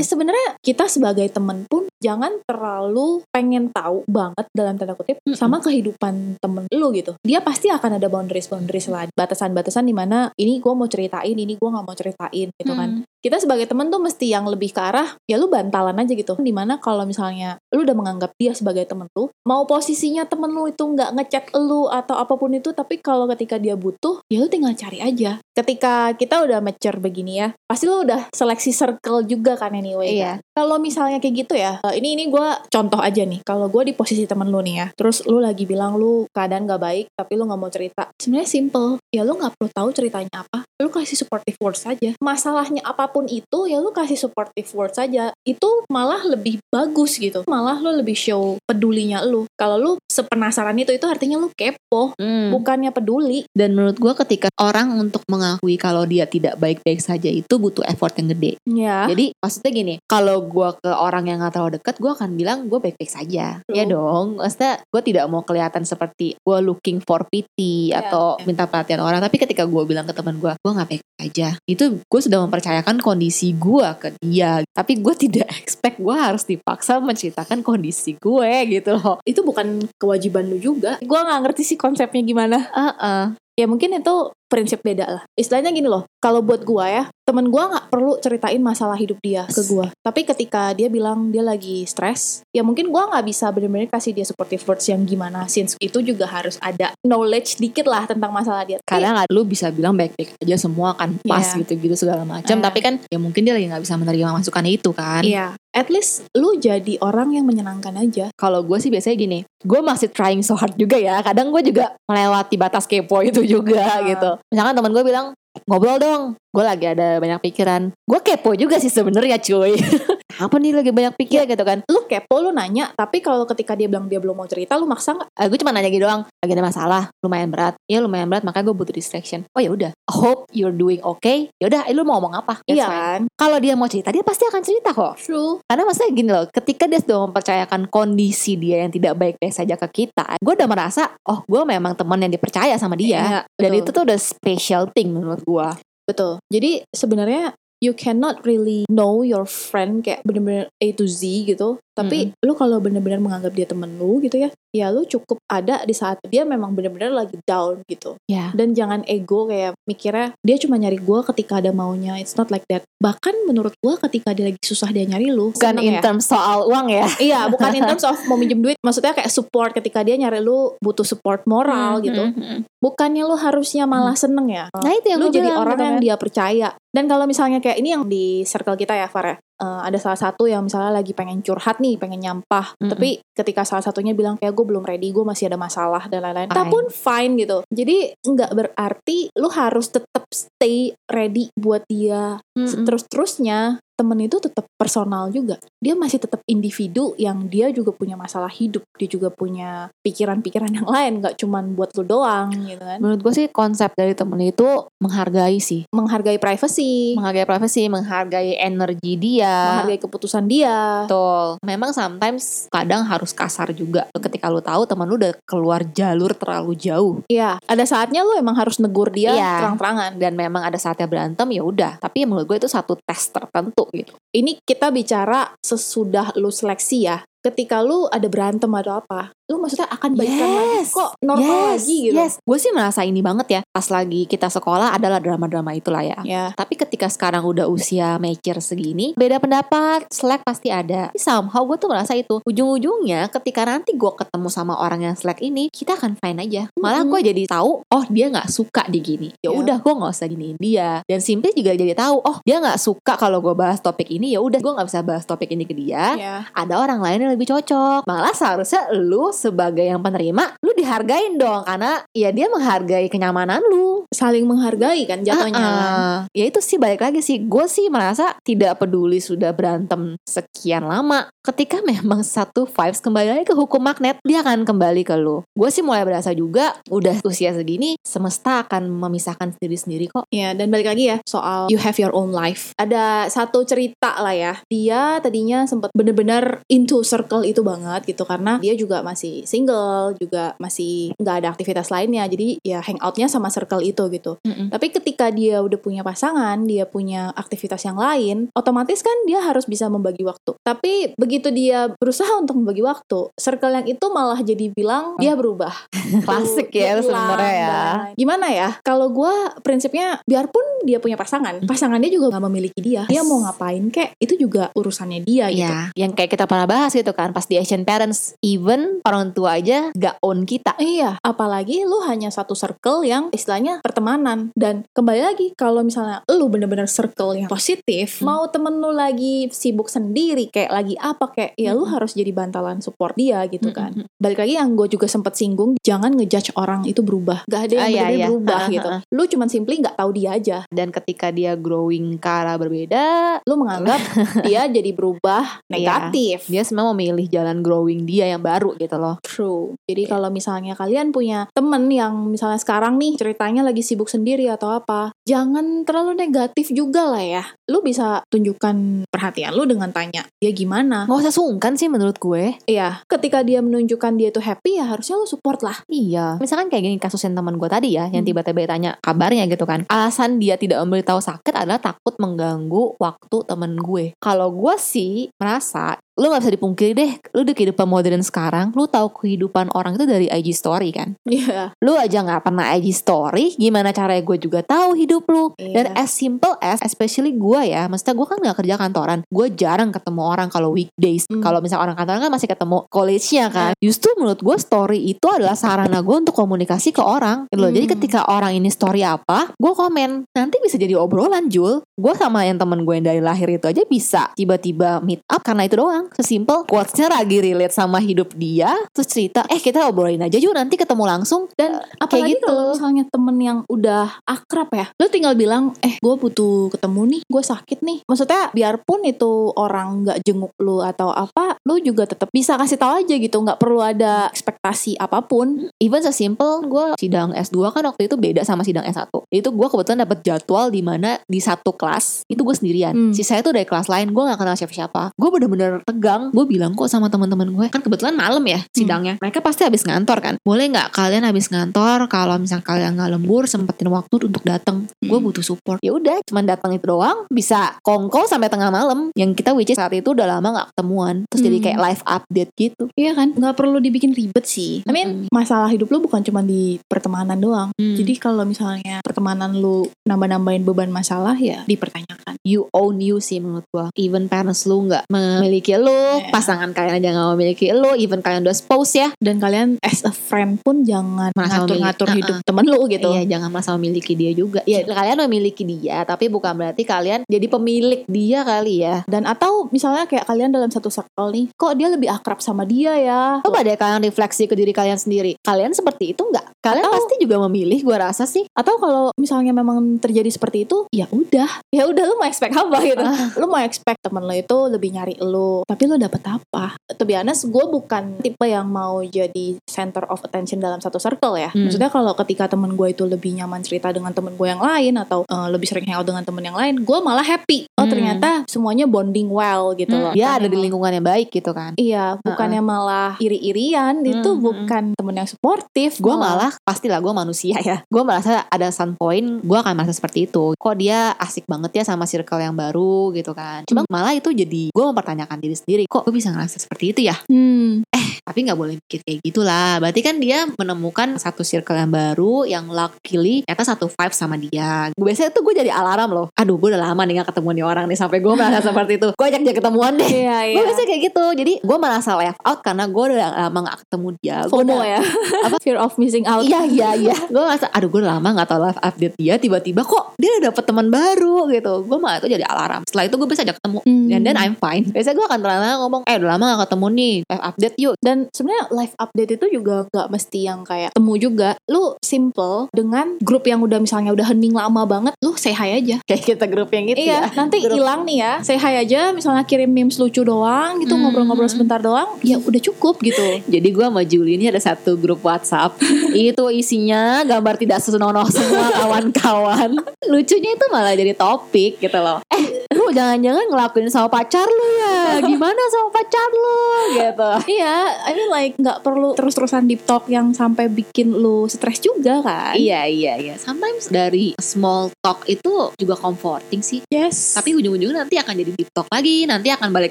Sebenarnya 0.00 0.56
kita 0.64 0.88
sebagai 0.88 1.28
temen 1.28 1.68
pun 1.68 1.91
jangan 2.02 2.42
terlalu 2.42 3.22
pengen 3.30 3.70
tahu 3.70 4.02
banget 4.10 4.46
dalam 4.50 4.74
tanda 4.74 4.98
kutip 4.98 5.22
Mm-mm. 5.22 5.38
sama 5.38 5.62
kehidupan 5.62 6.42
temen 6.42 6.66
lu 6.74 6.90
gitu. 6.90 7.14
Dia 7.22 7.38
pasti 7.38 7.70
akan 7.70 8.02
ada 8.02 8.10
boundaries 8.10 8.50
boundaries 8.50 8.90
lah, 8.90 9.06
batasan-batasan 9.14 9.86
di 9.86 9.94
mana 9.94 10.34
ini 10.34 10.58
gue 10.58 10.72
mau 10.74 10.90
ceritain, 10.90 11.36
ini 11.38 11.54
gue 11.54 11.68
nggak 11.70 11.86
mau 11.86 11.94
ceritain 11.94 12.48
gitu 12.50 12.72
kan. 12.74 12.90
Hmm. 13.00 13.06
Kita 13.22 13.38
sebagai 13.38 13.70
temen 13.70 13.86
tuh 13.86 14.02
mesti 14.02 14.26
yang 14.26 14.50
lebih 14.50 14.74
ke 14.74 14.82
arah 14.82 15.14
ya 15.30 15.38
lu 15.38 15.46
bantalan 15.46 15.94
aja 15.94 16.10
gitu. 16.18 16.34
Di 16.42 16.50
mana 16.50 16.82
kalau 16.82 17.06
misalnya 17.06 17.62
lu 17.70 17.86
udah 17.86 17.94
menganggap 17.94 18.34
dia 18.34 18.50
sebagai 18.50 18.82
temen 18.82 19.06
lu, 19.14 19.30
mau 19.46 19.62
posisinya 19.62 20.26
temen 20.26 20.50
lu 20.50 20.66
itu 20.66 20.82
nggak 20.82 21.14
ngechat 21.14 21.44
lu 21.54 21.86
atau 21.86 22.18
apa 22.18 22.34
pun 22.34 22.50
itu, 22.50 22.74
tapi 22.74 22.98
kalau 22.98 23.30
ketika 23.30 23.62
dia 23.62 23.78
butuh, 23.78 24.18
ya 24.26 24.42
lu 24.42 24.50
tinggal 24.50 24.74
cari 24.74 24.98
aja. 24.98 25.38
Ketika 25.54 26.16
kita 26.18 26.42
udah 26.42 26.58
mature 26.58 26.98
begini 26.98 27.38
ya, 27.38 27.48
pasti 27.70 27.86
lu 27.86 28.02
udah 28.02 28.32
seleksi 28.34 28.74
circle 28.74 29.22
juga 29.22 29.54
kan 29.54 29.70
anyway. 29.70 30.18
Iya. 30.18 30.42
kan. 30.42 30.51
Kalau 30.52 30.76
misalnya 30.76 31.16
kayak 31.16 31.48
gitu 31.48 31.54
ya, 31.56 31.80
eh, 31.80 31.96
ini 31.96 32.12
ini 32.12 32.24
gue 32.28 32.46
contoh 32.68 33.00
aja 33.00 33.24
nih. 33.24 33.40
Kalau 33.40 33.72
gue 33.72 33.88
di 33.88 33.96
posisi 33.96 34.28
temen 34.28 34.52
lu 34.52 34.60
nih 34.60 34.74
ya, 34.84 34.86
terus 34.92 35.24
lu 35.24 35.40
lagi 35.40 35.64
bilang 35.64 35.96
lu 35.96 36.28
keadaan 36.28 36.68
gak 36.68 36.76
baik, 36.76 37.06
tapi 37.16 37.40
lu 37.40 37.48
nggak 37.48 37.60
mau 37.60 37.72
cerita. 37.72 38.12
Sebenarnya 38.20 38.48
simple, 38.52 39.00
ya 39.12 39.22
lu 39.22 39.36
nggak 39.36 39.52
perlu 39.54 39.68
tahu 39.70 39.88
ceritanya 39.92 40.42
apa. 40.42 40.64
Lu 40.80 40.88
kasih 40.90 41.14
supportive 41.14 41.54
words 41.60 41.84
saja. 41.84 42.16
Masalahnya 42.18 42.82
apa 42.82 43.06
pun 43.06 43.28
itu, 43.28 43.68
ya 43.68 43.78
lu 43.78 43.92
kasih 43.92 44.18
supportive 44.18 44.66
words 44.74 44.96
saja. 44.98 45.30
Itu 45.44 45.84
malah 45.86 46.24
lebih 46.26 46.58
bagus 46.72 47.20
gitu. 47.20 47.44
Malah 47.46 47.78
lu 47.78 47.92
lebih 47.94 48.16
show 48.16 48.56
pedulinya 48.66 49.22
lu. 49.22 49.44
Kalau 49.54 49.76
lu 49.78 49.92
sepenasaran 50.10 50.74
itu, 50.74 50.90
itu 50.90 51.06
artinya 51.06 51.38
lu 51.38 51.52
kepo, 51.54 52.16
Hmm. 52.18 52.50
bukannya 52.50 52.90
peduli. 52.90 53.44
Dan 53.52 53.76
menurut 53.76 54.00
gue 54.00 54.12
ketika 54.26 54.48
orang 54.58 54.96
untuk 54.98 55.22
mengakui 55.28 55.76
kalau 55.76 56.02
dia 56.02 56.26
tidak 56.26 56.56
baik-baik 56.58 56.98
saja 56.98 57.28
itu 57.28 57.54
butuh 57.60 57.84
effort 57.86 58.16
yang 58.18 58.32
gede. 58.32 58.58
Ya. 58.66 59.06
Jadi 59.06 59.36
maksudnya 59.38 59.70
gini, 59.70 59.94
kalau 60.04 60.42
gue 60.42 60.68
ke 60.80 60.90
orang 60.90 61.28
yang 61.28 61.38
gak 61.42 61.54
terlalu 61.54 61.78
dekat, 61.78 61.94
gue 62.00 62.10
akan 62.10 62.30
bilang 62.34 62.58
gue 62.66 62.78
baik-baik 62.80 63.12
saja. 63.12 63.60
True. 63.62 63.76
Ya 63.76 63.84
dong, 63.84 64.40
maksudnya 64.40 64.80
gue 64.82 65.02
tidak 65.04 65.24
mau 65.28 65.44
kelihatan 65.44 65.84
seperti 65.84 66.34
gue 66.38 66.58
looking 66.58 66.98
for 66.98 67.22
pity 67.28 67.92
Ya, 67.92 68.02
atau 68.06 68.38
ya. 68.38 68.46
minta 68.46 68.64
perhatian 68.64 69.01
orang. 69.02 69.20
Tapi 69.20 69.36
ketika 69.36 69.66
gue 69.66 69.82
bilang 69.84 70.06
ke 70.06 70.14
teman 70.14 70.38
gue, 70.38 70.52
gue 70.54 70.72
gak 70.72 70.88
baik 70.88 71.02
aja. 71.20 71.48
Itu 71.66 72.00
gue 72.02 72.20
sudah 72.22 72.38
mempercayakan 72.46 73.02
kondisi 73.02 73.52
gue 73.54 73.88
ke 73.98 74.14
dia. 74.22 74.62
Tapi 74.72 75.02
gue 75.02 75.14
tidak 75.28 75.48
expect 75.58 75.98
gue 75.98 76.16
harus 76.16 76.46
dipaksa 76.46 77.02
menceritakan 77.02 77.60
kondisi 77.66 78.16
gue 78.16 78.52
gitu 78.70 78.96
loh. 78.96 79.18
itu 79.28 79.42
bukan 79.42 79.86
kewajiban 79.98 80.48
lu 80.48 80.58
juga. 80.58 80.98
Gue 81.02 81.18
nggak 81.18 81.40
ngerti 81.48 81.62
sih 81.74 81.78
konsepnya 81.78 82.22
gimana. 82.22 82.58
Uh-uh. 82.72 83.24
ya 83.52 83.68
mungkin 83.68 84.00
itu 84.00 84.32
prinsip 84.52 84.84
beda 84.84 85.08
lah. 85.08 85.22
Istilahnya 85.32 85.72
gini 85.72 85.88
loh, 85.88 86.04
kalau 86.20 86.44
buat 86.44 86.60
gua 86.62 86.84
ya, 86.84 87.04
temen 87.24 87.48
gua 87.48 87.72
nggak 87.72 87.86
perlu 87.88 88.20
ceritain 88.20 88.60
masalah 88.60 88.94
hidup 88.94 89.16
dia 89.18 89.48
ke 89.48 89.64
gua. 89.64 89.88
Tapi 89.98 90.28
ketika 90.28 90.76
dia 90.76 90.86
bilang 90.86 91.32
dia 91.32 91.40
lagi 91.40 91.88
stres, 91.88 92.44
ya 92.52 92.60
mungkin 92.60 92.92
gua 92.92 93.08
nggak 93.08 93.24
bisa 93.24 93.48
bener-bener 93.48 93.88
kasih 93.88 94.12
dia 94.12 94.22
supportive 94.22 94.60
words 94.62 94.84
yang 94.84 95.00
gimana. 95.02 95.48
Since 95.48 95.80
itu 95.80 96.04
juga 96.04 96.28
harus 96.28 96.60
ada 96.60 96.92
knowledge 97.00 97.56
dikit 97.56 97.88
lah 97.88 98.04
tentang 98.04 98.28
masalah 98.28 98.62
dia. 98.62 98.76
Kadang 98.84 99.24
lu 99.32 99.42
bisa 99.42 99.72
bilang 99.72 99.96
baik-baik 99.96 100.36
aja 100.38 100.56
semua 100.58 100.92
kan 100.92 101.16
pas 101.22 101.40
Iya. 101.48 101.62
gitu-gitu 101.62 101.94
segala 101.96 102.26
macam 102.26 102.58
Eh. 102.58 102.60
tapi 102.60 102.78
kan 102.78 102.98
ya 103.06 103.16
mungkin 103.16 103.46
dia 103.46 103.54
lagi 103.54 103.70
nggak 103.70 103.80
bisa 103.80 103.94
menerima 103.96 104.34
masukan 104.34 104.66
itu 104.66 104.90
kan 104.90 105.22
Iya, 105.22 105.54
at 105.70 105.88
least 105.88 106.26
lu 106.34 106.58
jadi 106.58 106.98
orang 106.98 107.32
yang 107.32 107.46
menyenangkan 107.46 107.94
aja. 107.94 108.28
kalau 108.34 108.60
gue 108.60 108.76
sih 108.76 108.90
biasanya 108.90 109.16
gini 109.16 109.38
gue 109.62 109.80
masih 109.80 110.10
trying 110.10 110.42
so 110.42 110.58
hard 110.58 110.74
juga 110.74 110.98
ya 110.98 111.22
kadang 111.22 111.54
gue 111.54 111.62
juga 111.62 111.94
melewati 112.04 112.58
batas 112.58 112.84
kepo 112.84 113.22
itu 113.22 113.46
juga 113.46 113.78
Ah. 113.78 114.02
gitu 114.02 114.30
misalkan 114.50 114.74
teman 114.74 114.92
gue 114.96 115.04
bilang 115.04 115.26
ngobrol 115.68 115.98
dong 116.00 116.22
gue 116.52 116.64
lagi 116.64 116.84
ada 116.84 117.16
banyak 117.16 117.40
pikiran. 117.40 117.96
Gue 118.04 118.20
kepo 118.20 118.52
juga 118.52 118.76
sih 118.76 118.92
sebenarnya 118.92 119.40
cuy. 119.40 119.72
Apa 120.44 120.56
nih 120.56 120.72
lagi 120.72 120.92
banyak 120.92 121.16
pikir 121.16 121.44
gitu 121.48 121.60
kan? 121.64 121.84
Lu 121.88 122.04
kepo 122.04 122.40
lu 122.44 122.52
nanya, 122.52 122.92
tapi 122.92 123.24
kalau 123.24 123.44
ketika 123.48 123.72
dia 123.72 123.88
bilang 123.88 124.08
dia 124.08 124.20
belum 124.20 124.36
mau 124.36 124.48
cerita, 124.48 124.76
lu 124.76 124.88
maksa 124.88 125.16
nggak? 125.16 125.28
Eh, 125.32 125.46
gue 125.48 125.58
cuma 125.60 125.72
nanya 125.72 125.88
gitu 125.88 126.04
doang. 126.04 126.28
Lagi 126.44 126.52
ada 126.52 126.64
masalah 126.64 127.02
lumayan 127.24 127.48
berat. 127.48 127.76
Iya 127.88 128.04
lumayan 128.04 128.28
berat 128.28 128.44
makanya 128.44 128.68
gue 128.68 128.76
butuh 128.76 128.92
distraction. 128.92 129.48
Oh 129.56 129.60
ya 129.64 129.72
udah. 129.72 129.90
Hope 130.12 130.44
you're 130.52 130.76
doing 130.76 131.00
okay. 131.00 131.48
Ya 131.56 131.72
udah 131.72 131.88
eh, 131.88 131.96
lu 131.96 132.04
mau 132.04 132.20
ngomong 132.20 132.36
apa? 132.36 132.60
That's 132.68 132.76
Iya 132.76 132.86
kan? 132.88 133.20
kalau 133.32 133.56
dia 133.56 133.72
mau 133.72 133.88
cerita 133.88 134.12
dia 134.12 134.24
pasti 134.24 134.44
akan 134.44 134.60
cerita 134.60 134.92
kok. 134.92 135.14
True. 135.24 135.64
karena 135.64 135.88
maksudnya 135.88 136.10
gini 136.12 136.30
loh 136.32 136.44
ketika 136.52 136.84
dia 136.84 137.00
sudah 137.00 137.28
mempercayakan 137.28 137.88
kondisi 137.88 138.60
dia 138.60 138.84
yang 138.84 138.92
tidak 138.92 139.16
baik-baik 139.16 139.54
saja 139.54 139.74
ke 139.78 140.04
kita 140.04 140.36
gue 140.36 140.52
udah 140.52 140.68
merasa 140.68 141.16
oh 141.28 141.40
gue 141.48 141.62
memang 141.64 141.96
teman 141.96 142.20
yang 142.20 142.32
dipercaya 142.32 142.76
sama 142.76 142.98
dia. 142.98 143.20
Iya, 143.22 143.40
dan 143.56 143.70
betul. 143.72 143.80
itu 143.80 143.88
tuh 143.88 144.02
udah 144.04 144.18
special 144.18 144.82
thing 144.92 145.14
menurut 145.14 145.41
gue 145.44 145.68
Betul. 146.02 146.42
Jadi 146.50 146.82
sebenarnya 146.90 147.54
you 147.82 147.90
cannot 147.92 148.46
really 148.46 148.86
know 148.86 149.26
your 149.26 149.42
friend 149.42 150.06
kayak 150.06 150.22
bener-bener 150.22 150.70
A 150.78 150.88
to 150.94 151.04
Z 151.04 151.26
gitu. 151.44 151.82
Tapi 151.92 152.32
lu 152.40 152.56
kalau 152.56 152.80
bener-bener 152.80 153.20
menganggap 153.20 153.52
dia 153.52 153.68
temen 153.68 154.00
lu 154.00 154.16
gitu 154.18 154.40
ya, 154.40 154.48
ya 154.72 154.88
lu 154.88 155.04
cukup 155.04 155.36
ada 155.44 155.84
di 155.84 155.92
saat 155.92 156.16
dia 156.24 156.40
memang 156.42 156.72
bener-bener 156.72 157.12
lagi 157.12 157.36
down 157.44 157.84
gitu. 157.84 158.16
ya 158.24 158.48
Dan 158.56 158.72
jangan 158.72 159.04
ego 159.04 159.44
kayak 159.44 159.76
mikirnya 159.84 160.32
dia 160.40 160.56
cuma 160.56 160.80
nyari 160.80 160.96
gua 160.96 161.20
ketika 161.22 161.60
ada 161.60 161.68
maunya. 161.68 162.16
It's 162.16 162.32
not 162.32 162.48
like 162.48 162.64
that. 162.72 162.80
Bahkan 162.96 163.44
menurut 163.44 163.76
gua 163.84 164.00
ketika 164.00 164.32
dia 164.32 164.48
lagi 164.48 164.56
susah 164.64 164.88
dia 164.88 165.04
nyari 165.04 165.28
lu. 165.28 165.52
bukan 165.52 165.76
in 165.84 165.98
ya. 165.98 166.00
terms 166.00 166.24
soal 166.24 166.64
uang 166.64 166.88
ya 166.88 167.04
Iya, 167.28 167.52
bukan 167.52 167.70
in 167.76 167.84
terms 167.84 168.06
of 168.06 168.16
mau 168.30 168.40
minjem 168.40 168.62
duit. 168.62 168.80
Maksudnya 168.80 169.12
kayak 169.12 169.28
support 169.28 169.76
ketika 169.76 170.00
dia 170.00 170.16
nyari 170.16 170.40
lu 170.40 170.72
butuh 170.80 171.04
support 171.04 171.44
moral 171.44 172.00
Hmm, 172.00 172.04
gitu. 172.08 172.24
hmm, 172.24 172.40
hmm. 172.40 172.60
Bukannya 172.80 173.22
lu 173.22 173.36
harusnya 173.36 173.84
malah 173.84 174.16
seneng 174.16 174.48
ya. 174.48 174.66
nah 174.74 174.90
itu 174.90 175.06
yang 175.06 175.20
lu 175.20 175.28
gue 175.28 175.36
jadi 175.36 175.50
bilang, 175.50 175.60
orang 175.60 175.76
gitu 175.76 175.84
yang 175.84 175.94
kan. 175.94 176.02
dia 176.02 176.14
percaya. 176.16 176.68
Dan 176.92 177.08
kalau 177.08 177.24
misalnya 177.24 177.58
kayak 177.64 177.80
ini 177.80 177.88
yang 177.96 178.04
di 178.04 178.44
circle 178.44 178.76
kita 178.76 178.92
ya, 178.92 179.08
Far 179.08 179.24
ya. 179.24 179.36
eh, 179.40 179.80
ada 179.88 179.96
salah 179.96 180.20
satu 180.20 180.44
yang 180.44 180.68
misalnya 180.68 180.92
lagi 180.92 181.16
pengen 181.16 181.40
curhat 181.40 181.80
nih, 181.80 181.96
pengen 181.96 182.20
nyampah. 182.20 182.76
Mm-mm. 182.76 182.92
Tapi 182.92 183.24
ketika 183.32 183.64
salah 183.64 183.80
satunya 183.80 184.12
bilang 184.12 184.36
kayak 184.36 184.52
gue 184.52 184.66
belum 184.68 184.84
ready, 184.84 185.08
gue 185.08 185.24
masih 185.24 185.48
ada 185.48 185.56
masalah 185.56 186.04
dan 186.12 186.20
lain-lain. 186.20 186.52
Kita 186.52 186.68
pun 186.68 186.84
fine 186.92 187.32
gitu. 187.40 187.58
Jadi 187.72 187.96
nggak 188.20 188.50
berarti 188.52 189.32
lu 189.40 189.48
harus 189.48 189.88
tetap 189.88 190.28
stay 190.32 190.92
ready 191.08 191.48
buat 191.56 191.84
dia 191.88 192.40
Mm-mm. 192.56 192.84
terus-terusnya 192.88 193.80
temen 194.02 194.18
itu 194.18 194.42
tetap 194.42 194.66
personal 194.74 195.30
juga. 195.30 195.62
Dia 195.78 195.94
masih 195.94 196.18
tetap 196.18 196.42
individu 196.50 197.14
yang 197.14 197.46
dia 197.46 197.70
juga 197.70 197.94
punya 197.94 198.18
masalah 198.18 198.50
hidup, 198.50 198.82
dia 198.98 199.06
juga 199.06 199.30
punya 199.30 199.94
pikiran-pikiran 200.02 200.74
yang 200.74 200.88
lain, 200.90 201.22
nggak 201.22 201.38
cuman 201.38 201.78
buat 201.78 201.94
lu 201.94 202.02
doang 202.02 202.50
gitu 202.66 202.82
kan. 202.82 202.98
menurut 202.98 203.20
gue 203.22 203.32
sih 203.32 203.46
konsep 203.48 203.94
dari 203.94 204.18
temen 204.18 204.42
itu 204.42 204.66
menghargai 204.98 205.62
sih 205.62 205.86
Menghargai 205.94 206.42
privacy, 206.42 207.14
menghargai 207.14 207.46
privasi 207.46 207.86
menghargai 207.86 208.58
energi 208.58 209.14
dia 209.14 209.54
menghargai 209.78 210.00
keputusan 210.02 210.50
dia. 210.50 211.06
Betul. 211.06 211.62
Memang 211.62 211.94
sometimes 211.94 212.66
kadang 212.72 213.06
harus 213.06 213.30
kasar 213.30 213.70
juga 213.70 214.10
ketika 214.18 214.50
lu 214.50 214.58
tahu 214.58 214.82
teman 214.82 215.06
lu 215.06 215.14
udah 215.14 215.34
keluar 215.46 215.86
jalur 215.86 216.34
terlalu 216.34 216.74
jauh 216.74 217.14
Iya, 217.28 217.60
ada 217.62 217.84
saatnya 217.84 218.24
lu 218.24 218.34
emang 218.34 218.56
harus 218.58 218.82
negur 218.82 219.12
dia 219.12 219.36
Iya. 219.36 219.62
terang-terangan. 219.62 220.18
dan 220.18 220.32
memang 220.34 220.64
ada 220.64 220.78
saatnya 220.80 221.06
berantem 221.06 221.46
ya 221.52 221.62
udah. 221.62 221.92
Tapi 222.00 222.24
menurut 222.24 222.48
gue 222.48 222.56
itu 222.64 222.70
satu 222.70 222.96
tes 223.04 223.28
tertentu 223.28 223.86
gitu. 223.92 224.16
Ini 224.32 224.58
kita 224.64 224.88
bicara 224.90 225.52
sesudah 225.60 226.32
lu 226.40 226.48
seleksi 226.48 227.06
ya. 227.06 227.20
Ketika 227.42 227.82
lu 227.82 228.08
ada 228.08 228.26
berantem 228.30 228.70
atau 228.72 229.02
apa, 229.02 229.34
lu 229.50 229.58
maksudnya 229.58 229.88
akan 229.88 230.10
baikan 230.14 230.48
lagi 230.48 230.70
Yes. 230.72 230.90
kok 230.92 231.10
normal 231.20 231.44
yes, 231.44 231.70
lagi 231.76 231.96
gitu. 232.02 232.14
Yes, 232.16 232.32
gue 232.40 232.58
sih 232.58 232.72
merasa 232.72 233.00
ini 233.02 233.20
banget 233.20 233.46
ya. 233.48 233.60
Pas 233.68 233.86
lagi 233.86 234.24
kita 234.24 234.48
sekolah 234.48 234.94
adalah 234.94 235.18
drama-drama 235.18 235.74
itulah 235.74 236.00
ya. 236.00 236.18
Ya, 236.22 236.44
Tapi 236.54 236.74
ketika 236.74 237.06
sekarang 237.06 237.42
udah 237.44 237.66
usia 237.66 238.16
mature 238.16 238.58
segini, 238.58 239.12
beda 239.14 239.38
pendapat, 239.38 240.06
slack 240.08 240.42
pasti 240.42 240.70
ada. 240.70 241.10
Tapi 241.10 241.18
Somehow 241.18 241.62
gue 241.66 241.76
tuh 241.76 241.90
merasa 241.90 242.14
itu. 242.14 242.40
Ujung-ujungnya 242.42 243.28
ketika 243.28 243.66
nanti 243.66 243.92
gue 243.94 244.12
ketemu 244.14 244.48
sama 244.48 244.78
orang 244.78 245.04
yang 245.04 245.14
slack 245.14 245.42
ini, 245.42 245.68
kita 245.68 245.94
akan 245.94 246.16
fine 246.16 246.38
aja. 246.40 246.62
Malah 246.78 247.02
gue 247.04 247.20
jadi 247.22 247.42
tahu, 247.46 247.82
oh 247.84 248.04
dia 248.08 248.30
nggak 248.30 248.48
suka 248.48 248.86
di 248.88 248.98
gini. 249.02 249.28
Ya 249.38 249.50
Iya. 249.52 249.58
udah 249.58 249.76
gue 249.78 249.92
nggak 249.92 250.12
usah 250.14 250.28
giniin 250.28 250.56
dia. 250.56 251.02
Dan 251.04 251.20
simply 251.20 251.52
juga 251.52 251.74
jadi 251.74 251.92
tahu, 251.92 252.16
oh 252.22 252.36
dia 252.42 252.56
nggak 252.58 252.78
suka 252.80 253.18
kalau 253.18 253.38
gue 253.38 253.52
bahas 253.52 253.78
topik 253.78 254.08
ini. 254.08 254.32
Ya 254.32 254.40
udah 254.40 254.58
gue 254.58 254.72
nggak 254.72 254.88
bisa 254.88 255.00
bahas 255.04 255.24
topik 255.26 255.50
ini 255.50 255.66
ke 255.66 255.74
dia. 255.76 256.14
ya. 256.16 256.36
Ada 256.54 256.74
orang 256.78 257.02
lain 257.02 257.18
yang 257.28 257.32
lebih 257.34 257.50
cocok. 257.50 258.06
Malah 258.06 258.32
seharusnya 258.32 258.88
lu 258.94 259.30
sebagai 259.42 259.82
yang 259.82 259.98
penerima, 259.98 260.56
lu 260.62 260.70
dihargain 260.78 261.34
dong 261.34 261.66
karena 261.66 262.06
ya 262.14 262.30
dia 262.30 262.46
menghargai 262.46 263.10
kenyamanan 263.10 263.58
lu. 263.66 263.91
Saling 264.12 264.44
menghargai 264.44 265.08
kan 265.08 265.24
jatuhnya. 265.24 265.56
kan. 265.56 265.62
Ah, 265.62 266.18
ya 266.36 266.44
itu 266.48 266.60
sih 266.60 266.76
balik 266.76 267.00
lagi 267.00 267.24
sih 267.24 267.40
gue 267.42 267.64
sih 267.66 267.88
merasa 267.88 268.36
tidak 268.44 268.78
peduli 268.78 269.18
sudah 269.18 269.56
berantem 269.56 270.20
sekian 270.28 270.84
lama 270.84 271.32
ketika 271.40 271.80
memang 271.90 272.20
satu 272.20 272.68
vibes 272.68 273.00
kembali 273.00 273.28
lagi 273.32 273.44
ke 273.48 273.54
hukum 273.56 273.80
magnet 273.80 274.20
dia 274.22 274.44
akan 274.44 274.68
kembali 274.68 275.02
ke 275.02 275.16
lu 275.16 275.42
gue 275.56 275.68
sih 275.72 275.80
mulai 275.80 276.04
berasa 276.04 276.30
juga 276.36 276.76
udah 276.92 277.24
usia 277.24 277.56
segini 277.56 277.96
semesta 278.04 278.62
akan 278.68 278.88
memisahkan 278.92 279.56
sendiri 279.56 279.76
sendiri 279.76 280.06
kok 280.12 280.24
Ya, 280.32 280.56
dan 280.56 280.72
balik 280.72 280.88
lagi 280.88 281.12
ya 281.12 281.20
soal 281.28 281.68
you 281.68 281.76
have 281.76 282.00
your 282.00 282.10
own 282.16 282.32
life. 282.32 282.72
Ada 282.80 283.28
satu 283.28 283.68
cerita 283.68 284.16
lah 284.16 284.32
ya. 284.32 284.54
Dia 284.72 285.20
tadinya 285.20 285.68
sempat 285.68 285.92
bener-bener 285.92 286.64
into 286.72 287.04
circle 287.04 287.44
itu 287.44 287.60
banget 287.60 288.08
gitu 288.08 288.24
karena 288.24 288.56
dia 288.58 288.72
juga 288.72 289.04
masih 289.04 289.44
single, 289.44 290.16
juga 290.16 290.56
masih 290.56 291.12
nggak 291.20 291.36
ada 291.44 291.48
aktivitas 291.52 291.92
lainnya. 291.92 292.24
Jadi 292.26 292.64
ya 292.64 292.80
hangoutnya 292.80 293.28
sama 293.28 293.52
circle 293.52 293.84
itu 293.84 294.01
gitu. 294.08 294.40
Tapi 294.42 294.86
ketika 294.88 295.28
dia 295.28 295.60
udah 295.60 295.78
punya 295.78 296.02
pasangan, 296.02 296.64
dia 296.64 296.88
punya 296.88 297.30
aktivitas 297.36 297.84
yang 297.84 297.98
lain, 297.98 298.48
otomatis 298.56 299.04
kan 299.04 299.14
dia 299.28 299.42
harus 299.42 299.68
bisa 299.68 299.86
membagi 299.92 300.24
waktu. 300.24 300.56
Tapi 300.64 301.14
begitu 301.18 301.52
dia 301.52 301.92
berusaha 302.00 302.30
untuk 302.38 302.56
membagi 302.58 302.82
waktu, 302.82 303.30
circle 303.36 303.74
yang 303.74 303.86
itu 303.86 304.06
malah 304.10 304.40
jadi 304.40 304.72
bilang 304.72 305.18
dia 305.20 305.36
berubah. 305.36 305.72
klasik 306.26 306.72
ya 306.72 306.96
Hilang 306.98 307.04
sebenarnya 307.04 307.52
ya 307.52 307.82
dan. 307.82 308.18
Gimana 308.18 308.46
ya? 308.52 308.68
Kalau 308.84 309.10
gue 309.10 309.34
prinsipnya 309.64 310.20
biarpun 310.24 310.84
dia 310.86 310.98
punya 310.98 311.16
pasangan, 311.18 311.62
pasangannya 311.64 312.10
juga 312.10 312.34
nggak 312.34 312.44
memiliki 312.48 312.80
dia. 312.82 313.02
Dia 313.08 313.22
mau 313.24 313.42
ngapain 313.42 313.88
kek? 313.90 314.18
Itu 314.18 314.36
juga 314.38 314.70
urusannya 314.74 315.24
dia 315.24 315.48
gitu. 315.50 315.62
Ya, 315.62 315.90
yang 315.94 316.12
kayak 316.14 316.34
kita 316.34 316.44
pernah 316.46 316.66
bahas 316.66 316.92
gitu 316.94 317.12
kan, 317.14 317.30
pas 317.30 317.46
di 317.46 317.58
Asian 317.58 317.86
Parents, 317.86 318.36
even 318.42 319.02
orang 319.06 319.32
tua 319.34 319.58
aja 319.58 319.90
gak 319.94 320.18
own 320.22 320.44
kita. 320.44 320.74
Iya, 320.78 321.18
apalagi 321.22 321.84
lu 321.86 322.02
hanya 322.06 322.28
satu 322.32 322.56
circle 322.56 323.06
yang 323.06 323.28
istilahnya 323.30 323.82
pertemanan. 323.92 324.48
Dan 324.56 324.88
kembali 324.90 325.20
lagi, 325.20 325.46
kalau 325.52 325.84
misalnya 325.84 326.24
lu 326.26 326.48
bener-bener 326.48 326.88
circle 326.88 327.36
yang 327.36 327.46
positif, 327.46 328.18
Hmm. 328.18 328.26
mau 328.26 328.42
temen 328.48 328.80
lu 328.80 328.88
lagi 328.88 329.52
sibuk 329.52 329.86
sendiri, 329.86 330.48
kayak 330.48 330.72
lagi 330.72 330.94
apa, 330.96 331.28
kayak 331.28 331.52
ya 331.54 331.76
lu 331.76 331.84
Hmm. 331.84 331.92
harus 331.92 332.16
jadi 332.16 332.32
bantalan 332.32 332.80
support 332.80 333.12
dia 333.14 333.44
gitu 333.46 333.68
kan. 333.70 333.92
Mm-mm. 333.92 334.08
Balik 334.16 334.40
lagi 334.40 334.54
yang 334.56 334.72
gue 334.72 334.88
juga 334.88 335.04
sempet 335.04 335.36
singgung, 335.36 335.76
jangan 335.80 336.16
ngejudge 336.16 336.56
orang 336.56 336.88
itu 336.88 337.04
berubah. 337.04 337.44
Gak 337.44 337.68
ada 337.68 337.74
yang 337.74 337.84
Ah, 337.84 337.90
iya, 337.90 338.06
iya. 338.08 338.26
berubah 338.26 338.58
Ha, 338.58 338.66
ha, 338.66 338.72
gitu. 338.72 338.88
ha. 338.88 338.98
Lu 339.10 339.22
cuman 339.26 339.48
simply 339.48 339.76
gak 339.78 339.94
tahu 339.94 340.10
dia 340.16 340.30
aja. 340.32 340.58
Dan 340.68 340.88
ketika 340.88 341.28
dia 341.28 341.52
growing 341.52 342.16
ke 342.16 342.30
arah 342.30 342.56
berbeda, 342.56 343.04
Lu 343.44 343.58
menganggap 343.58 343.98
dia 344.46 344.64
jadi 344.66 344.90
berubah 344.90 345.60
Iya. 345.66 345.68
negatif. 345.68 346.38
dia 346.46 346.62
sebenarnya 346.62 346.90
memilih 346.94 347.26
jalan 347.28 347.58
growing 347.60 348.06
dia 348.06 348.24
yang 348.26 348.40
baru 348.40 348.72
gitu 348.76 348.96
loh. 348.96 349.18
True. 349.20 349.74
Jadi 349.84 350.06
Iya. 350.06 350.10
kalau 350.10 350.28
misalnya 350.30 350.72
kalian 350.72 351.10
punya 351.10 351.50
temen 351.50 351.90
yang 351.90 352.30
misalnya 352.30 352.56
sekarang 352.56 352.96
nih 352.96 353.18
ceritanya 353.18 353.60
lagi 353.60 353.81
sibuk 353.82 354.08
sendiri 354.08 354.48
atau 354.48 354.72
apa, 354.72 355.14
jangan 355.22 355.86
terlalu 355.86 356.18
negatif 356.18 356.70
juga 356.74 357.06
lah 357.06 357.22
ya. 357.22 357.44
Lu 357.70 357.80
bisa 357.80 358.22
tunjukkan 358.28 359.06
perhatian 359.08 359.54
lu 359.54 359.64
dengan 359.66 359.90
tanya 359.94 360.26
dia 360.42 360.50
gimana. 360.50 361.06
Gak 361.06 361.22
usah 361.28 361.34
sungkan 361.34 361.78
sih 361.78 361.86
menurut 361.86 362.18
gue. 362.18 362.58
Iya, 362.66 363.02
ketika 363.06 363.46
dia 363.46 363.62
menunjukkan 363.62 364.12
dia 364.18 364.28
tuh 364.34 364.42
happy 364.42 364.78
ya 364.82 364.88
harusnya 364.88 365.18
lu 365.18 365.26
support 365.28 365.62
lah. 365.62 365.78
Iya. 365.86 366.40
Misalkan 366.42 366.68
kayak 366.72 366.82
gini 366.84 366.96
kasus 366.98 367.22
yang 367.22 367.36
teman 367.36 367.56
gue 367.60 367.68
tadi 367.70 367.94
ya, 367.94 368.08
yang 368.10 368.22
Hmm. 368.22 368.30
tiba-tiba 368.32 368.66
tanya 368.66 368.90
kabarnya 369.02 369.44
gitu 369.50 369.66
kan. 369.66 369.84
Alasan 369.90 370.38
dia 370.38 370.54
tidak 370.56 370.82
memberitahu 370.82 371.18
sakit 371.20 371.54
adalah 371.54 371.78
takut 371.82 372.14
mengganggu 372.18 372.96
waktu 372.98 373.36
temen 373.46 373.78
gue. 373.78 374.14
Kalau 374.18 374.50
gue 374.54 374.74
sih 374.78 375.28
merasa 375.38 375.98
lu 376.12 376.28
gak 376.28 376.44
bisa 376.44 376.52
dipungkiri 376.52 376.92
deh, 376.92 377.12
lu 377.32 377.40
di 377.40 377.56
kehidupan 377.56 377.88
modern 377.88 378.20
sekarang, 378.20 378.68
lu 378.76 378.84
tahu 378.84 379.24
kehidupan 379.24 379.72
orang 379.72 379.96
itu 379.96 380.04
dari 380.04 380.28
IG 380.28 380.52
story 380.52 380.92
kan. 380.92 381.16
Iya. 381.24 381.72
Lu 381.80 381.96
aja 381.96 382.20
gak 382.20 382.44
pernah 382.44 382.68
IG 382.76 382.92
story, 382.92 383.56
gimana 383.56 383.96
caranya 383.96 384.20
gue 384.20 384.36
juga 384.36 384.60
tahu 384.60 384.92
hidup 384.92 385.11
lu. 385.20 385.44
Dan 385.58 385.92
Iya. 385.92 385.98
as 385.98 386.10
simple 386.10 386.54
as, 386.58 386.80
especially 386.80 387.34
gue 387.34 387.60
ya, 387.68 387.84
maksudnya 387.86 388.14
gue 388.14 388.26
kan 388.26 388.38
gak 388.38 388.56
kerja 388.56 388.74
kantoran, 388.76 389.18
gue 389.26 389.46
jarang 389.52 389.90
ketemu 389.90 390.22
orang 390.22 390.48
kalau 390.48 390.70
weekdays. 390.70 391.26
Hmm. 391.26 391.40
Kalau 391.40 391.60
misalnya 391.60 391.84
orang 391.84 391.96
kantoran 391.96 392.20
kan 392.20 392.30
masih 392.30 392.48
ketemu 392.48 392.86
college-nya 392.88 393.46
kan. 393.48 393.72
Justru 393.76 394.14
menurut 394.14 394.38
gue 394.38 394.56
story 394.56 395.00
itu 395.06 395.26
adalah 395.26 395.52
sarana 395.52 396.00
gue 396.00 396.16
untuk 396.18 396.32
komunikasi 396.32 396.90
ke 396.90 397.02
orang. 397.02 397.44
Gitu 397.48 397.58
loh. 397.58 397.68
Jadi 397.68 397.84
Hmm. 397.84 397.94
ketika 397.98 398.20
orang 398.24 398.52
ini 398.54 398.68
story 398.68 399.02
apa, 399.02 399.50
gue 399.52 399.72
komen. 399.72 400.24
Nanti 400.30 400.56
bisa 400.60 400.76
jadi 400.76 400.94
obrolan 400.94 401.48
Jul. 401.48 401.82
Gue 401.92 402.14
sama 402.14 402.44
yang 402.44 402.56
temen 402.56 402.82
gue 402.82 402.94
yang 402.94 403.06
dari 403.06 403.20
lahir 403.20 403.48
itu 403.48 403.66
aja 403.66 403.82
bisa 403.84 404.30
tiba-tiba 404.32 405.00
meet 405.00 405.20
up 405.26 405.42
karena 405.42 405.64
itu 405.64 405.74
doang. 405.74 406.06
sesimpel 406.12 406.62
quotesnya 406.64 407.08
lagi 407.08 407.40
relate 407.40 407.72
sama 407.72 407.98
hidup 407.98 408.30
dia 408.32 408.70
terus 408.92 409.08
cerita 409.08 409.42
eh 409.48 409.58
kita 409.58 409.88
obrolin 409.88 410.20
aja 410.20 410.36
yuk 410.36 410.52
nanti 410.52 410.76
ketemu 410.76 411.02
langsung 411.02 411.48
Dan 411.52 411.80
apalagi 411.98 412.36
gitu. 412.36 412.46
kalau 412.46 412.70
misalnya 412.70 413.04
temen 413.08 413.36
yang 413.38 413.58
udah 413.66 414.20
akrab 414.22 414.68
ya, 414.70 414.86
lu 415.02 415.10
tinggal 415.10 415.34
bilang, 415.34 415.74
eh 415.82 415.98
gue 415.98 416.14
butuh 416.14 416.70
ketemu 416.70 417.18
nih, 417.18 417.22
gue 417.26 417.42
sakit 417.42 417.82
nih. 417.82 417.98
Maksudnya 418.06 418.54
biarpun 418.54 419.02
itu 419.02 419.50
orang 419.58 420.06
nggak 420.06 420.22
jenguk 420.22 420.54
lu 420.62 420.78
atau 420.78 421.10
apa, 421.10 421.58
lu 421.66 421.82
juga 421.82 422.06
tetap 422.06 422.30
bisa 422.30 422.54
kasih 422.54 422.78
tahu 422.78 423.02
aja 423.02 423.14
gitu, 423.18 423.34
nggak 423.42 423.58
perlu 423.58 423.82
ada 423.82 424.30
ekspektasi 424.30 424.94
apa 425.02 425.26
pun. 425.26 425.74
even 425.82 425.98
sesimpel 426.04 426.62
gue 426.70 426.94
sidang 427.00 427.34
S2 427.34 427.74
kan 427.74 427.82
waktu 427.82 428.06
itu 428.06 428.14
beda 428.14 428.46
sama 428.46 428.62
sidang 428.62 428.86
S1 428.86 429.10
itu 429.32 429.48
gue 429.50 429.66
kebetulan 429.72 430.04
dapet 430.04 430.22
jadwal 430.22 430.68
di 430.68 430.84
mana 430.84 431.18
di 431.26 431.40
satu 431.42 431.74
kelas 431.74 432.28
itu 432.28 432.38
gue 432.44 432.54
sendirian. 432.54 432.94
Hmm. 432.94 433.10
sisanya 433.16 433.42
tuh 433.42 433.56
dari 433.56 433.66
kelas 433.66 433.88
lain 433.90 434.12
gue 434.12 434.22
gak 434.22 434.38
kenal 434.38 434.54
siapa-siapa. 434.54 435.16
Gue 435.16 435.28
bener-bener 435.32 435.80
tegang 435.82 436.30
gue 436.30 436.44
bilang 436.46 436.76
kok 436.76 436.86
sama 436.86 437.08
teman-teman 437.08 437.50
gue 437.50 437.66
kan 437.72 437.80
kebetulan 437.80 438.14
malam 438.14 438.44
ya 438.44 438.62
sidangnya. 438.70 439.18
Mereka 439.18 439.42
pasti 439.42 439.66
habis 439.66 439.82
ngantor 439.82 440.20
kan. 440.22 440.34
Boleh 440.44 440.68
nggak 440.70 440.92
kalian 440.94 441.24
habis 441.26 441.48
ngantor 441.48 442.06
kalau 442.06 442.36
misal 442.38 442.60
kalian 442.60 442.94
nggak 442.94 443.10
lembur 443.16 443.48
sempetin 443.48 443.88
waktu 443.88 444.14
untuk 444.28 444.44
datang 444.44 444.91
gue 444.94 445.10
Hmm. 445.12 445.24
butuh 445.24 445.44
support 445.44 445.78
ya 445.78 445.92
udah 445.92 446.20
cuman 446.22 446.44
datang 446.44 446.72
itu 446.72 446.84
doang 446.84 447.24
bisa 447.28 447.78
kongko 447.80 448.26
sampai 448.26 448.46
tengah 448.46 448.68
malam 448.68 449.08
yang 449.12 449.32
kita 449.32 449.52
which 449.52 449.68
is 449.68 449.76
saat 449.76 449.92
itu 449.92 450.08
udah 450.08 450.26
lama 450.28 450.48
nggak 450.50 450.68
ketemuan 450.70 451.24
terus 451.26 451.40
jadi 451.40 451.54
Hmm. 451.54 451.64
kayak 451.64 451.78
live 451.80 452.02
update 452.04 452.50
gitu 452.54 452.84
Iya 452.92 453.14
kan, 453.14 453.32
nggak 453.32 453.54
perlu 453.54 453.78
dibikin 453.78 454.12
ribet 454.12 454.44
sih. 454.44 454.84
I 454.84 454.92
mean, 454.92 455.26
masalah 455.28 455.66
hidup 455.66 455.88
lu 455.88 456.00
bukan 456.00 456.20
cuma 456.20 456.40
di 456.40 456.76
pertemanan 456.84 457.36
doang. 457.36 457.70
Hmm. 457.72 457.94
Jadi 457.94 458.14
kalau 458.14 458.44
misalnya 458.44 459.00
pertemanan 459.00 459.54
lu 459.54 459.86
nambah-nambahin 460.04 460.62
beban 460.62 460.88
masalah 460.88 461.34
ya 461.34 461.64
dipertanyakan. 461.64 462.36
you 462.42 462.66
own 462.72 462.98
you 462.98 463.16
sih 463.16 463.38
menurut 463.38 463.62
gua 463.68 463.86
even 463.94 464.26
parents 464.26 464.66
lu 464.66 464.82
nggak 464.84 465.06
memiliki 465.06 465.72
lu 465.74 465.88
Iya. 465.88 466.28
pasangan 466.28 466.70
kalian 466.70 466.98
aja 466.98 467.08
nggak 467.12 467.30
memiliki 467.32 467.70
lu 467.70 467.94
even 467.96 468.18
kalian 468.18 468.42
udah 468.42 468.52
spouse 468.52 468.92
ya 468.94 469.14
Dan 469.16 469.38
kalian 469.38 469.78
as 469.80 470.02
a 470.02 470.10
friend 470.10 470.58
pun 470.58 470.82
jangan 470.82 471.30
ngatur-ngatur 471.32 472.08
memiliki- 472.08 472.18
hidup 472.28 472.36
temen 472.42 472.64
lu 472.66 472.80
gitu. 472.88 473.08
Iya 473.08 473.22
jangan 473.28 473.48
merasa 473.48 473.70
memiliki 473.72 474.12
dia 474.12 474.32
juga 474.32 474.60
ya 474.64 474.81
kalian 474.86 475.18
memiliki 475.28 475.62
dia 475.62 476.02
tapi 476.02 476.28
bukan 476.28 476.54
berarti 476.54 476.82
kalian 476.82 477.24
jadi 477.26 477.46
pemilik 477.48 478.02
dia 478.10 478.42
kali 478.42 478.84
ya. 478.84 479.06
Dan 479.08 479.24
atau 479.24 479.68
misalnya 479.72 480.04
kayak 480.04 480.28
kalian 480.28 480.52
dalam 480.52 480.68
satu 480.68 480.92
circle 480.92 481.32
nih, 481.32 481.46
kok 481.54 481.74
dia 481.78 481.88
lebih 481.88 482.08
akrab 482.10 482.38
sama 482.42 482.68
dia 482.68 482.94
ya? 482.98 483.22
coba 483.42 483.64
deh 483.64 483.76
kalian 483.76 484.04
refleksi 484.04 484.44
ke 484.48 484.54
diri 484.54 484.72
kalian 484.72 484.96
sendiri. 485.00 485.36
Kalian 485.40 485.72
seperti 485.72 486.12
itu 486.14 486.22
nggak 486.22 486.51
kalian 486.62 486.86
Atau- 486.86 486.94
pasti 486.94 487.14
juga 487.18 487.36
memilih 487.50 487.82
gua 487.82 488.08
rasa 488.08 488.24
sih 488.24 488.46
Atau 488.54 488.78
kalau 488.78 489.10
misalnya 489.18 489.50
memang 489.50 489.98
terjadi 489.98 490.30
seperti 490.30 490.64
itu, 490.64 490.86
ya 490.94 491.10
udah, 491.10 491.50
ya 491.74 491.88
udah 491.90 492.04
lu 492.06 492.14
mau 492.20 492.28
expect 492.28 492.54
apa 492.54 492.76
gitu? 492.84 493.02
lu 493.40 493.46
mau 493.50 493.60
expect 493.60 493.98
temen 494.02 494.22
lo 494.22 494.34
itu 494.34 494.58
lebih 494.70 494.94
nyari 494.94 495.18
lu, 495.18 495.66
tapi 495.66 495.88
lu 495.90 495.98
dapet 495.98 496.22
apa? 496.22 496.76
To 496.94 497.02
be 497.02 497.18
honest, 497.18 497.48
gue 497.50 497.64
bukan 497.66 498.22
tipe 498.22 498.46
yang 498.46 498.68
mau 498.70 499.02
jadi 499.02 499.58
center 499.66 500.06
of 500.06 500.22
attention 500.22 500.62
dalam 500.62 500.78
satu 500.78 501.02
circle 501.02 501.34
ya. 501.34 501.50
Hmm. 501.50 501.66
Maksudnya 501.66 501.90
kalau 501.90 502.12
ketika 502.14 502.46
temen 502.46 502.78
gue 502.78 502.88
itu 502.92 503.02
lebih 503.08 503.34
nyaman 503.34 503.64
cerita 503.64 503.90
dengan 503.90 504.14
temen 504.14 504.36
gue 504.38 504.48
yang 504.48 504.62
lain 504.62 504.94
atau 505.00 505.24
eh, 505.26 505.48
lebih 505.50 505.66
sering 505.66 505.86
hangout 505.88 506.06
dengan 506.06 506.22
temen 506.22 506.44
yang 506.44 506.56
lain, 506.56 506.74
gue 506.84 506.98
malah 507.02 507.24
happy. 507.24 507.66
Oh 507.82 507.84
Hmm. 507.84 507.92
ternyata 507.92 508.28
semuanya 508.46 508.86
bonding 508.86 509.26
well 509.26 509.74
gitu 509.74 509.90
loh. 509.92 510.12
dia 510.12 510.32
Dan 510.32 510.38
ada 510.38 510.46
di 510.46 510.56
lingkungan 510.56 510.92
yang 510.92 511.02
baik 511.02 511.28
gitu 511.28 511.50
kan? 511.50 511.74
Iya, 511.74 512.16
bukannya 512.18 512.60
malah 512.60 513.18
iri-irian, 513.18 514.00
itu 514.02 514.22
Hmm, 514.28 514.40
bukan 514.40 514.82
temen 514.92 515.14
yang 515.14 515.26
suportif. 515.26 515.98
gue 515.98 516.14
malah. 516.14 516.54
pastilah 516.62 516.98
gue 516.98 517.10
manusia 517.10 517.56
ya. 517.58 517.82
Gue 517.92 518.02
merasa 518.02 518.46
ada 518.46 518.68
sun 518.68 518.94
point 518.94 519.42
gue 519.42 519.58
akan 519.58 519.74
merasa 519.74 519.90
seperti 519.90 520.24
itu. 520.24 520.54
Kok 520.54 520.74
dia 520.74 521.10
asik 521.14 521.44
banget 521.44 521.72
ya 521.72 521.84
sama 521.84 522.04
circle 522.04 522.38
yang 522.38 522.54
baru 522.54 523.10
gitu 523.10 523.32
kan? 523.32 523.64
Cuma 523.64 523.82
malah 523.86 524.12
itu 524.12 524.30
jadi 524.30 524.70
gue 524.70 524.84
mempertanyakan 524.84 525.38
diri 525.38 525.52
sendiri 525.52 525.82
kok 525.84 526.04
gue 526.04 526.12
bisa 526.12 526.30
ngerasa 526.30 526.56
seperti 526.58 526.84
itu 526.88 527.00
ya? 527.04 527.16
Hmm, 527.26 527.82
tapi 528.22 528.38
nggak 528.42 528.54
boleh 528.54 528.74
mikir 528.78 529.00
kayak 529.02 529.20
gitulah. 529.22 529.76
Berarti 529.78 530.00
kan 530.00 530.16
dia 530.16 530.38
menemukan 530.52 531.16
satu 531.16 531.42
circle 531.42 531.74
yang 531.74 531.90
baru 531.90 532.44
yang 532.44 532.68
luckily 532.68 533.42
ternyata 533.42 533.64
satu 533.66 533.86
vibe 533.88 534.14
sama 534.14 534.36
dia. 534.36 534.92
Gue 534.92 535.06
biasanya 535.06 535.30
tuh 535.30 535.42
gue 535.42 535.54
jadi 535.56 535.70
alarm 535.70 536.10
loh. 536.12 536.26
Aduh 536.34 536.56
gue 536.56 536.68
udah 536.68 536.82
lama 536.84 537.02
nih 537.02 537.18
gak 537.18 537.30
ketemu 537.30 537.48
nih 537.52 537.64
orang 537.64 537.71
nih 537.88 537.98
sampai 537.98 538.18
gue 538.20 538.32
merasa 538.36 538.60
seperti 538.60 539.00
itu 539.00 539.08
gue 539.16 539.26
ajak 539.26 539.40
dia 539.42 539.54
ketemuan 539.56 539.92
deh 539.96 540.08
iya 540.08 540.38
iya. 540.46 540.56
gue 540.60 540.62
biasanya 540.68 540.88
kayak 540.88 541.02
gitu 541.12 541.24
jadi 541.32 541.52
gue 541.62 541.78
merasa 541.80 542.10
left 542.18 542.40
out 542.44 542.60
karena 542.60 542.84
gue 542.86 543.04
udah 543.12 543.30
lama 543.48 543.58
gak 543.68 543.78
ketemu 543.86 544.08
dia 544.20 544.36
FOMO 544.46 544.76
udah- 544.78 544.86
ya. 544.86 545.00
Apa? 545.46 545.56
Fear 545.62 545.78
of 545.78 545.94
missing 545.96 546.24
out. 546.28 546.44
Iya 546.44 546.60
iya 546.66 546.90
iya. 546.98 547.16
gue 547.16 547.42
ngerasa 547.42 547.70
aduh 547.72 547.88
gue 547.88 548.02
lama 548.02 548.28
gak 548.36 548.48
tau 548.48 548.60
live 548.60 548.80
update 548.82 549.14
dia 549.16 549.34
tiba-tiba 549.40 549.82
kok 549.86 550.14
dia 550.20 550.30
udah 550.38 550.52
dapet 550.52 550.64
teman 550.68 550.86
baru 550.92 551.48
gitu. 551.50 551.72
Gue 551.86 551.98
malah 551.98 552.18
itu 552.20 552.28
jadi 552.28 552.44
alarm. 552.46 552.84
Setelah 552.86 553.04
itu 553.08 553.14
gue 553.16 553.28
bisa 553.28 553.42
ajak 553.46 553.56
ketemu. 553.58 553.78
Hmm. 553.86 554.08
Dan 554.10 554.20
then 554.26 554.36
I'm 554.38 554.54
fine. 554.58 554.90
Biasanya 554.90 555.16
gue 555.16 555.26
akan 555.26 555.38
terang 555.40 555.62
ngomong 555.82 556.02
eh 556.06 556.16
udah 556.18 556.30
lama 556.36 556.44
gak 556.54 556.60
ketemu 556.68 556.86
nih 556.92 557.14
live 557.26 557.44
update 557.44 557.76
yuk. 557.78 557.94
Dan 558.02 558.16
sebenarnya 558.34 558.64
live 558.74 558.94
update 558.98 559.30
itu 559.40 559.46
juga 559.60 559.76
gak 559.90 560.08
mesti 560.10 560.40
yang 560.42 560.60
kayak 560.66 560.90
temu 560.92 561.14
juga. 561.16 561.50
Lu 561.70 561.96
simple 562.02 562.68
dengan 562.74 563.16
grup 563.22 563.46
yang 563.46 563.62
udah 563.62 563.78
misalnya 563.78 564.12
udah 564.12 564.26
hening 564.28 564.54
lama 564.54 564.84
banget, 564.84 565.14
lu 565.22 565.34
say 565.38 565.54
hi 565.54 565.78
aja. 565.78 565.96
Kayak 566.04 566.22
kita 566.36 566.44
grup 566.50 566.70
yang 566.74 566.86
itu 566.90 567.02
iya, 567.02 567.30
ya. 567.30 567.34
nanti. 567.38 567.61
Hilang 567.70 568.00
nih 568.02 568.16
ya. 568.18 568.32
Say 568.42 568.56
hi 568.56 568.74
aja, 568.78 569.10
misalnya 569.10 569.42
kirim 569.42 569.68
memes 569.68 569.96
lucu 569.96 570.22
doang 570.22 570.80
gitu, 570.80 570.92
Hmm. 570.92 571.06
ngobrol-ngobrol 571.06 571.46
sebentar 571.46 571.78
doang, 571.78 572.18
ya 572.20 572.36
udah 572.36 572.60
cukup 572.60 572.98
gitu. 572.98 573.22
Jadi 573.54 573.68
gue 573.68 573.84
sama 573.84 574.02
Julie 574.02 574.34
ini 574.34 574.48
ada 574.48 574.58
satu 574.58 574.94
grup 574.94 575.22
WhatsApp. 575.22 575.78
itu 576.12 576.44
isinya 576.48 577.22
gambar 577.22 577.56
tidak 577.56 577.78
senonoh 577.78 578.26
semua 578.26 578.72
kawan-kawan. 578.78 579.78
Lucunya 580.06 580.52
itu 580.52 580.66
malah 580.68 580.92
jadi 580.92 581.14
topik 581.14 581.78
gitu 581.78 581.98
loh. 581.98 582.20
Eh, 582.28 582.66
lu 582.72 582.90
jangan-jangan 582.90 583.46
ngelakuin 583.48 583.88
sama 583.88 584.08
pacar 584.08 584.44
lu 584.44 584.66
ya? 584.76 584.91
Gimana 585.22 585.62
sama 585.68 585.88
pacar 585.90 586.28
lu? 586.30 586.60
Gitu. 586.94 587.30
iya, 587.52 587.76
I 588.02 588.12
mean 588.12 588.28
like 588.28 588.54
nggak 588.56 588.80
perlu 588.80 589.12
terus-terusan 589.12 589.64
deep 589.64 589.82
talk 589.82 590.06
yang 590.06 590.32
sampai 590.32 590.66
bikin 590.66 591.12
lu 591.12 591.44
stres 591.46 591.78
juga 591.78 592.20
kan. 592.20 592.54
Iya 592.54 592.86
iya 592.86 593.12
iya. 593.18 593.34
Sometimes 593.36 593.88
dari 593.88 594.32
small 594.38 594.88
talk 594.98 595.24
itu 595.26 595.74
juga 595.74 595.94
comforting 595.94 596.60
sih. 596.60 596.80
Yes. 596.88 597.34
Tapi 597.34 597.52
ujung-ujungnya 597.54 598.04
nanti 598.04 598.16
akan 598.16 598.34
jadi 598.34 598.52
deep 598.52 598.70
talk 598.70 598.88
lagi. 598.88 599.24
Nanti 599.24 599.48
akan 599.48 599.68
balik 599.68 599.90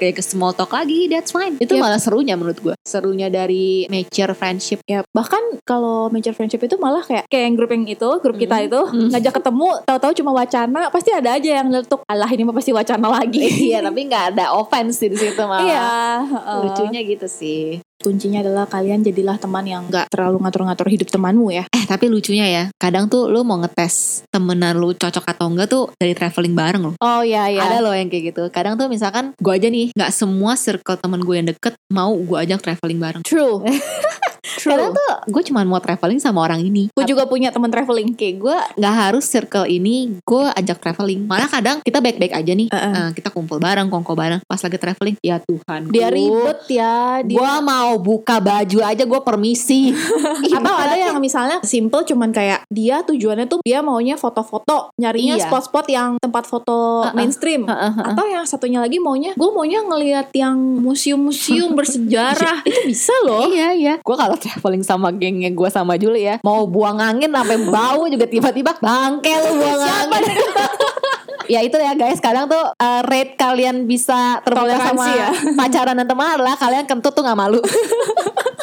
lagi 0.00 0.14
ke 0.14 0.24
small 0.24 0.52
talk 0.52 0.72
lagi. 0.72 1.06
That's 1.06 1.30
fine. 1.30 1.58
Itu 1.58 1.74
Yep. 1.74 1.82
malah 1.82 2.00
serunya 2.00 2.34
menurut 2.34 2.58
gue. 2.58 2.74
Serunya 2.82 3.28
dari 3.28 3.86
mature 3.86 4.32
friendship. 4.32 4.80
Ya, 4.84 5.04
bahkan 5.10 5.40
kalau 5.62 6.08
major 6.08 6.32
friendship 6.32 6.60
itu 6.60 6.76
malah 6.76 7.02
kayak 7.02 7.24
kayak 7.26 7.44
yang 7.44 7.54
grup 7.54 7.70
yang 7.70 7.84
itu, 7.86 8.08
grup 8.18 8.36
kita 8.36 8.56
Hmm. 8.56 8.66
itu 8.66 8.80
Hmm. 8.82 9.08
ngajak 9.10 9.32
ketemu, 9.36 9.68
tahu-tahu 9.84 10.12
cuma 10.14 10.30
wacana, 10.34 10.80
pasti 10.88 11.10
ada 11.10 11.30
aja 11.32 11.50
yang 11.58 11.68
letuk, 11.68 12.00
alah 12.04 12.26
ini 12.26 12.42
mah 12.42 12.52
pasti 12.52 12.72
wacana 12.72 13.06
lagi. 13.10 13.42
iya, 13.68 13.78
tapi 13.78 14.00
nggak 14.04 14.24
ada 14.34 14.52
offense 14.52 14.98
sih 14.98 15.11
di 15.12 15.16
situ 15.20 15.42
malah. 15.44 15.68
Iya, 15.68 15.92
heeh. 16.24 16.58
Lucunya 16.64 17.00
gitu 17.04 17.28
sih. 17.28 17.84
kuncinya 18.02 18.42
adalah 18.42 18.66
kalian 18.66 19.06
jadilah 19.06 19.38
teman 19.38 19.62
yang 19.62 19.86
nggak 19.86 20.10
terlalu 20.10 20.42
ngatur-ngatur 20.42 20.90
hidup 20.90 21.06
temanmu 21.06 21.54
ya. 21.54 21.70
Eh 21.70 21.86
tapi 21.86 22.10
lucunya 22.10 22.50
ya, 22.50 22.64
kadang 22.74 23.06
tuh 23.06 23.30
lu 23.30 23.46
mau 23.46 23.62
ngetes 23.62 24.26
temenan 24.26 24.74
lu 24.74 24.90
cocok 24.90 25.22
atau 25.22 25.46
enggak 25.46 25.70
tuh 25.70 25.86
dari 26.02 26.10
traveling 26.10 26.50
bareng 26.50 26.82
loh. 26.82 26.94
Oh 26.98 27.22
iya 27.22 27.46
iya. 27.46 27.62
Ada 27.62 27.78
loh 27.78 27.94
yang 27.94 28.10
kayak 28.10 28.34
gitu. 28.34 28.42
Kadang 28.50 28.74
tuh 28.74 28.90
misalkan 28.90 29.38
gue 29.38 29.52
aja 29.54 29.70
nih, 29.70 29.94
nggak 29.94 30.10
semua 30.10 30.58
circle 30.58 30.98
temen 30.98 31.22
gue 31.22 31.34
yang 31.38 31.46
deket 31.54 31.78
mau 31.94 32.10
gue 32.10 32.38
ajak 32.42 32.58
traveling 32.58 32.98
bareng. 32.98 33.22
True. 33.22 33.62
True. 34.42 34.74
Kadang 34.74 34.90
tuh 34.90 35.10
gue 35.30 35.42
cuma 35.46 35.62
mau 35.62 35.78
traveling 35.78 36.18
sama 36.18 36.42
orang 36.42 36.60
ini. 36.60 36.90
Gue 36.90 37.06
juga 37.06 37.30
punya 37.30 37.54
teman 37.54 37.70
traveling. 37.70 38.18
Kayak 38.18 38.34
gue 38.42 38.56
nggak 38.74 38.94
harus 38.94 39.22
circle 39.22 39.64
ini 39.64 40.18
gue 40.18 40.44
ajak 40.58 40.82
traveling. 40.82 41.24
Malah 41.24 41.46
kadang 41.46 41.78
kita 41.80 42.02
baik-baik 42.02 42.34
aja 42.34 42.52
nih. 42.52 42.68
Heeh. 42.68 42.92
Nah, 42.92 43.10
kita 43.14 43.30
kumpul 43.30 43.62
bareng, 43.62 43.86
kongko 43.86 44.12
bareng. 44.12 44.40
Pas 44.42 44.58
lagi 44.58 44.78
traveling, 44.78 45.16
ya 45.22 45.38
Tuhan. 45.38 45.88
Dia 45.88 46.10
ribet 46.10 46.60
ya. 46.66 47.22
Dia... 47.22 47.38
Gue 47.38 47.54
mau 47.62 47.96
buka 48.02 48.42
baju 48.42 48.78
aja 48.82 49.02
gue 49.06 49.20
permisi. 49.22 49.94
Atau 50.58 50.74
ada 50.74 50.96
yang 50.98 51.22
misalnya 51.22 51.62
simple 51.62 52.02
cuman 52.02 52.34
kayak 52.34 52.66
dia 52.66 53.06
tujuannya 53.06 53.46
tuh 53.46 53.62
dia 53.62 53.78
maunya 53.78 54.18
foto-foto, 54.18 54.90
nyarinya 54.98 55.38
Iya. 55.38 55.46
spot-spot 55.48 55.86
yang 55.86 56.10
tempat 56.18 56.44
foto 56.44 57.06
Uh-uh. 57.06 57.14
mainstream. 57.14 57.62
Heeh, 57.64 57.92
heeh. 57.94 58.10
Atau 58.10 58.26
yang 58.26 58.42
satunya 58.42 58.82
lagi 58.82 58.98
maunya 58.98 59.32
gue 59.38 59.50
maunya 59.54 59.80
ngelihat 59.86 60.34
yang 60.34 60.58
museum-museum 60.82 61.72
bersejarah. 61.78 62.66
Itu 62.66 62.80
bisa 62.90 63.14
loh. 63.22 63.46
Iya 63.48 63.70
iya. 63.72 63.94
Gue 64.02 64.16
kalau 64.18 64.31
traveling 64.36 64.84
sama 64.84 65.08
gengnya 65.14 65.50
gue 65.52 65.68
sama 65.72 65.96
Juli 65.96 66.28
ya, 66.28 66.36
mau 66.44 66.66
buang 66.66 66.98
angin 66.98 67.32
sampai 67.32 67.58
bau 67.66 68.06
juga 68.10 68.26
tiba-tiba 68.28 68.76
bangke 68.80 69.32
lu 69.32 69.50
buang 69.60 69.82
angin. 69.82 70.22
ya 71.46 71.60
itu 71.60 71.74
ya 71.74 71.92
guys, 71.92 72.18
kadang 72.18 72.46
tuh 72.46 72.60
uh, 72.72 73.00
rate 73.04 73.34
kalian 73.34 73.84
bisa 73.84 74.38
Toleransi 74.42 74.86
sama 74.92 75.06
ya. 75.08 75.28
pacaran 75.60 75.96
dan 75.96 76.06
teman 76.06 76.28
adalah 76.36 76.54
kalian 76.54 76.84
kentut 76.84 77.12
tuh 77.12 77.22
nggak 77.22 77.38
malu. 77.38 77.60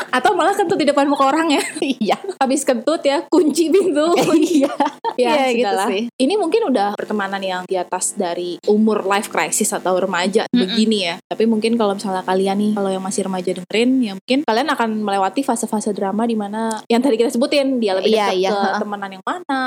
Atau 0.10 0.34
malah 0.34 0.58
kentut 0.58 0.74
di 0.74 0.90
depan 0.90 1.06
muka 1.06 1.22
orang 1.24 1.54
ya. 1.54 1.62
Iya. 2.00 2.18
Habis 2.40 2.66
kentut 2.66 3.04
ya, 3.04 3.28
kunci 3.30 3.70
pintu. 3.70 4.10
Iya. 4.34 4.72
ya, 5.14 5.30
Iya, 5.38 5.46
gitu 5.54 5.76
sih. 5.92 6.04
Ini 6.18 6.34
mungkin 6.34 6.72
udah 6.72 6.98
pertemanan 6.98 7.38
yang 7.44 7.62
di 7.68 7.76
atas 7.78 8.18
dari 8.18 8.58
umur 8.66 9.06
life 9.06 9.30
crisis 9.30 9.70
atau 9.70 9.94
remaja 10.00 10.48
Mm-mm. 10.50 10.60
begini 10.66 10.98
ya. 11.06 11.16
Tapi 11.22 11.46
mungkin 11.46 11.78
kalau 11.78 11.94
misalnya 11.94 12.26
kalian 12.26 12.58
nih, 12.58 12.72
kalau 12.74 12.90
yang 12.90 13.04
masih 13.04 13.28
remaja 13.28 13.52
dengerin, 13.54 13.90
ya 14.02 14.14
mungkin 14.18 14.40
kalian 14.48 14.70
akan 14.72 14.90
melewati 15.04 15.42
fase-fase 15.44 15.92
drama 15.94 16.24
di 16.26 16.34
mana 16.34 16.80
yang 16.88 17.04
tadi 17.04 17.20
kita 17.20 17.30
sebutin 17.30 17.78
dia 17.78 17.94
lebih 17.94 18.16
Iya, 18.16 18.26
dekat 18.32 18.38
iya, 18.40 18.50
ke 18.50 18.58
ha-ha. 18.58 18.80
temenan 18.82 19.12
yang 19.14 19.26
mana, 19.28 19.62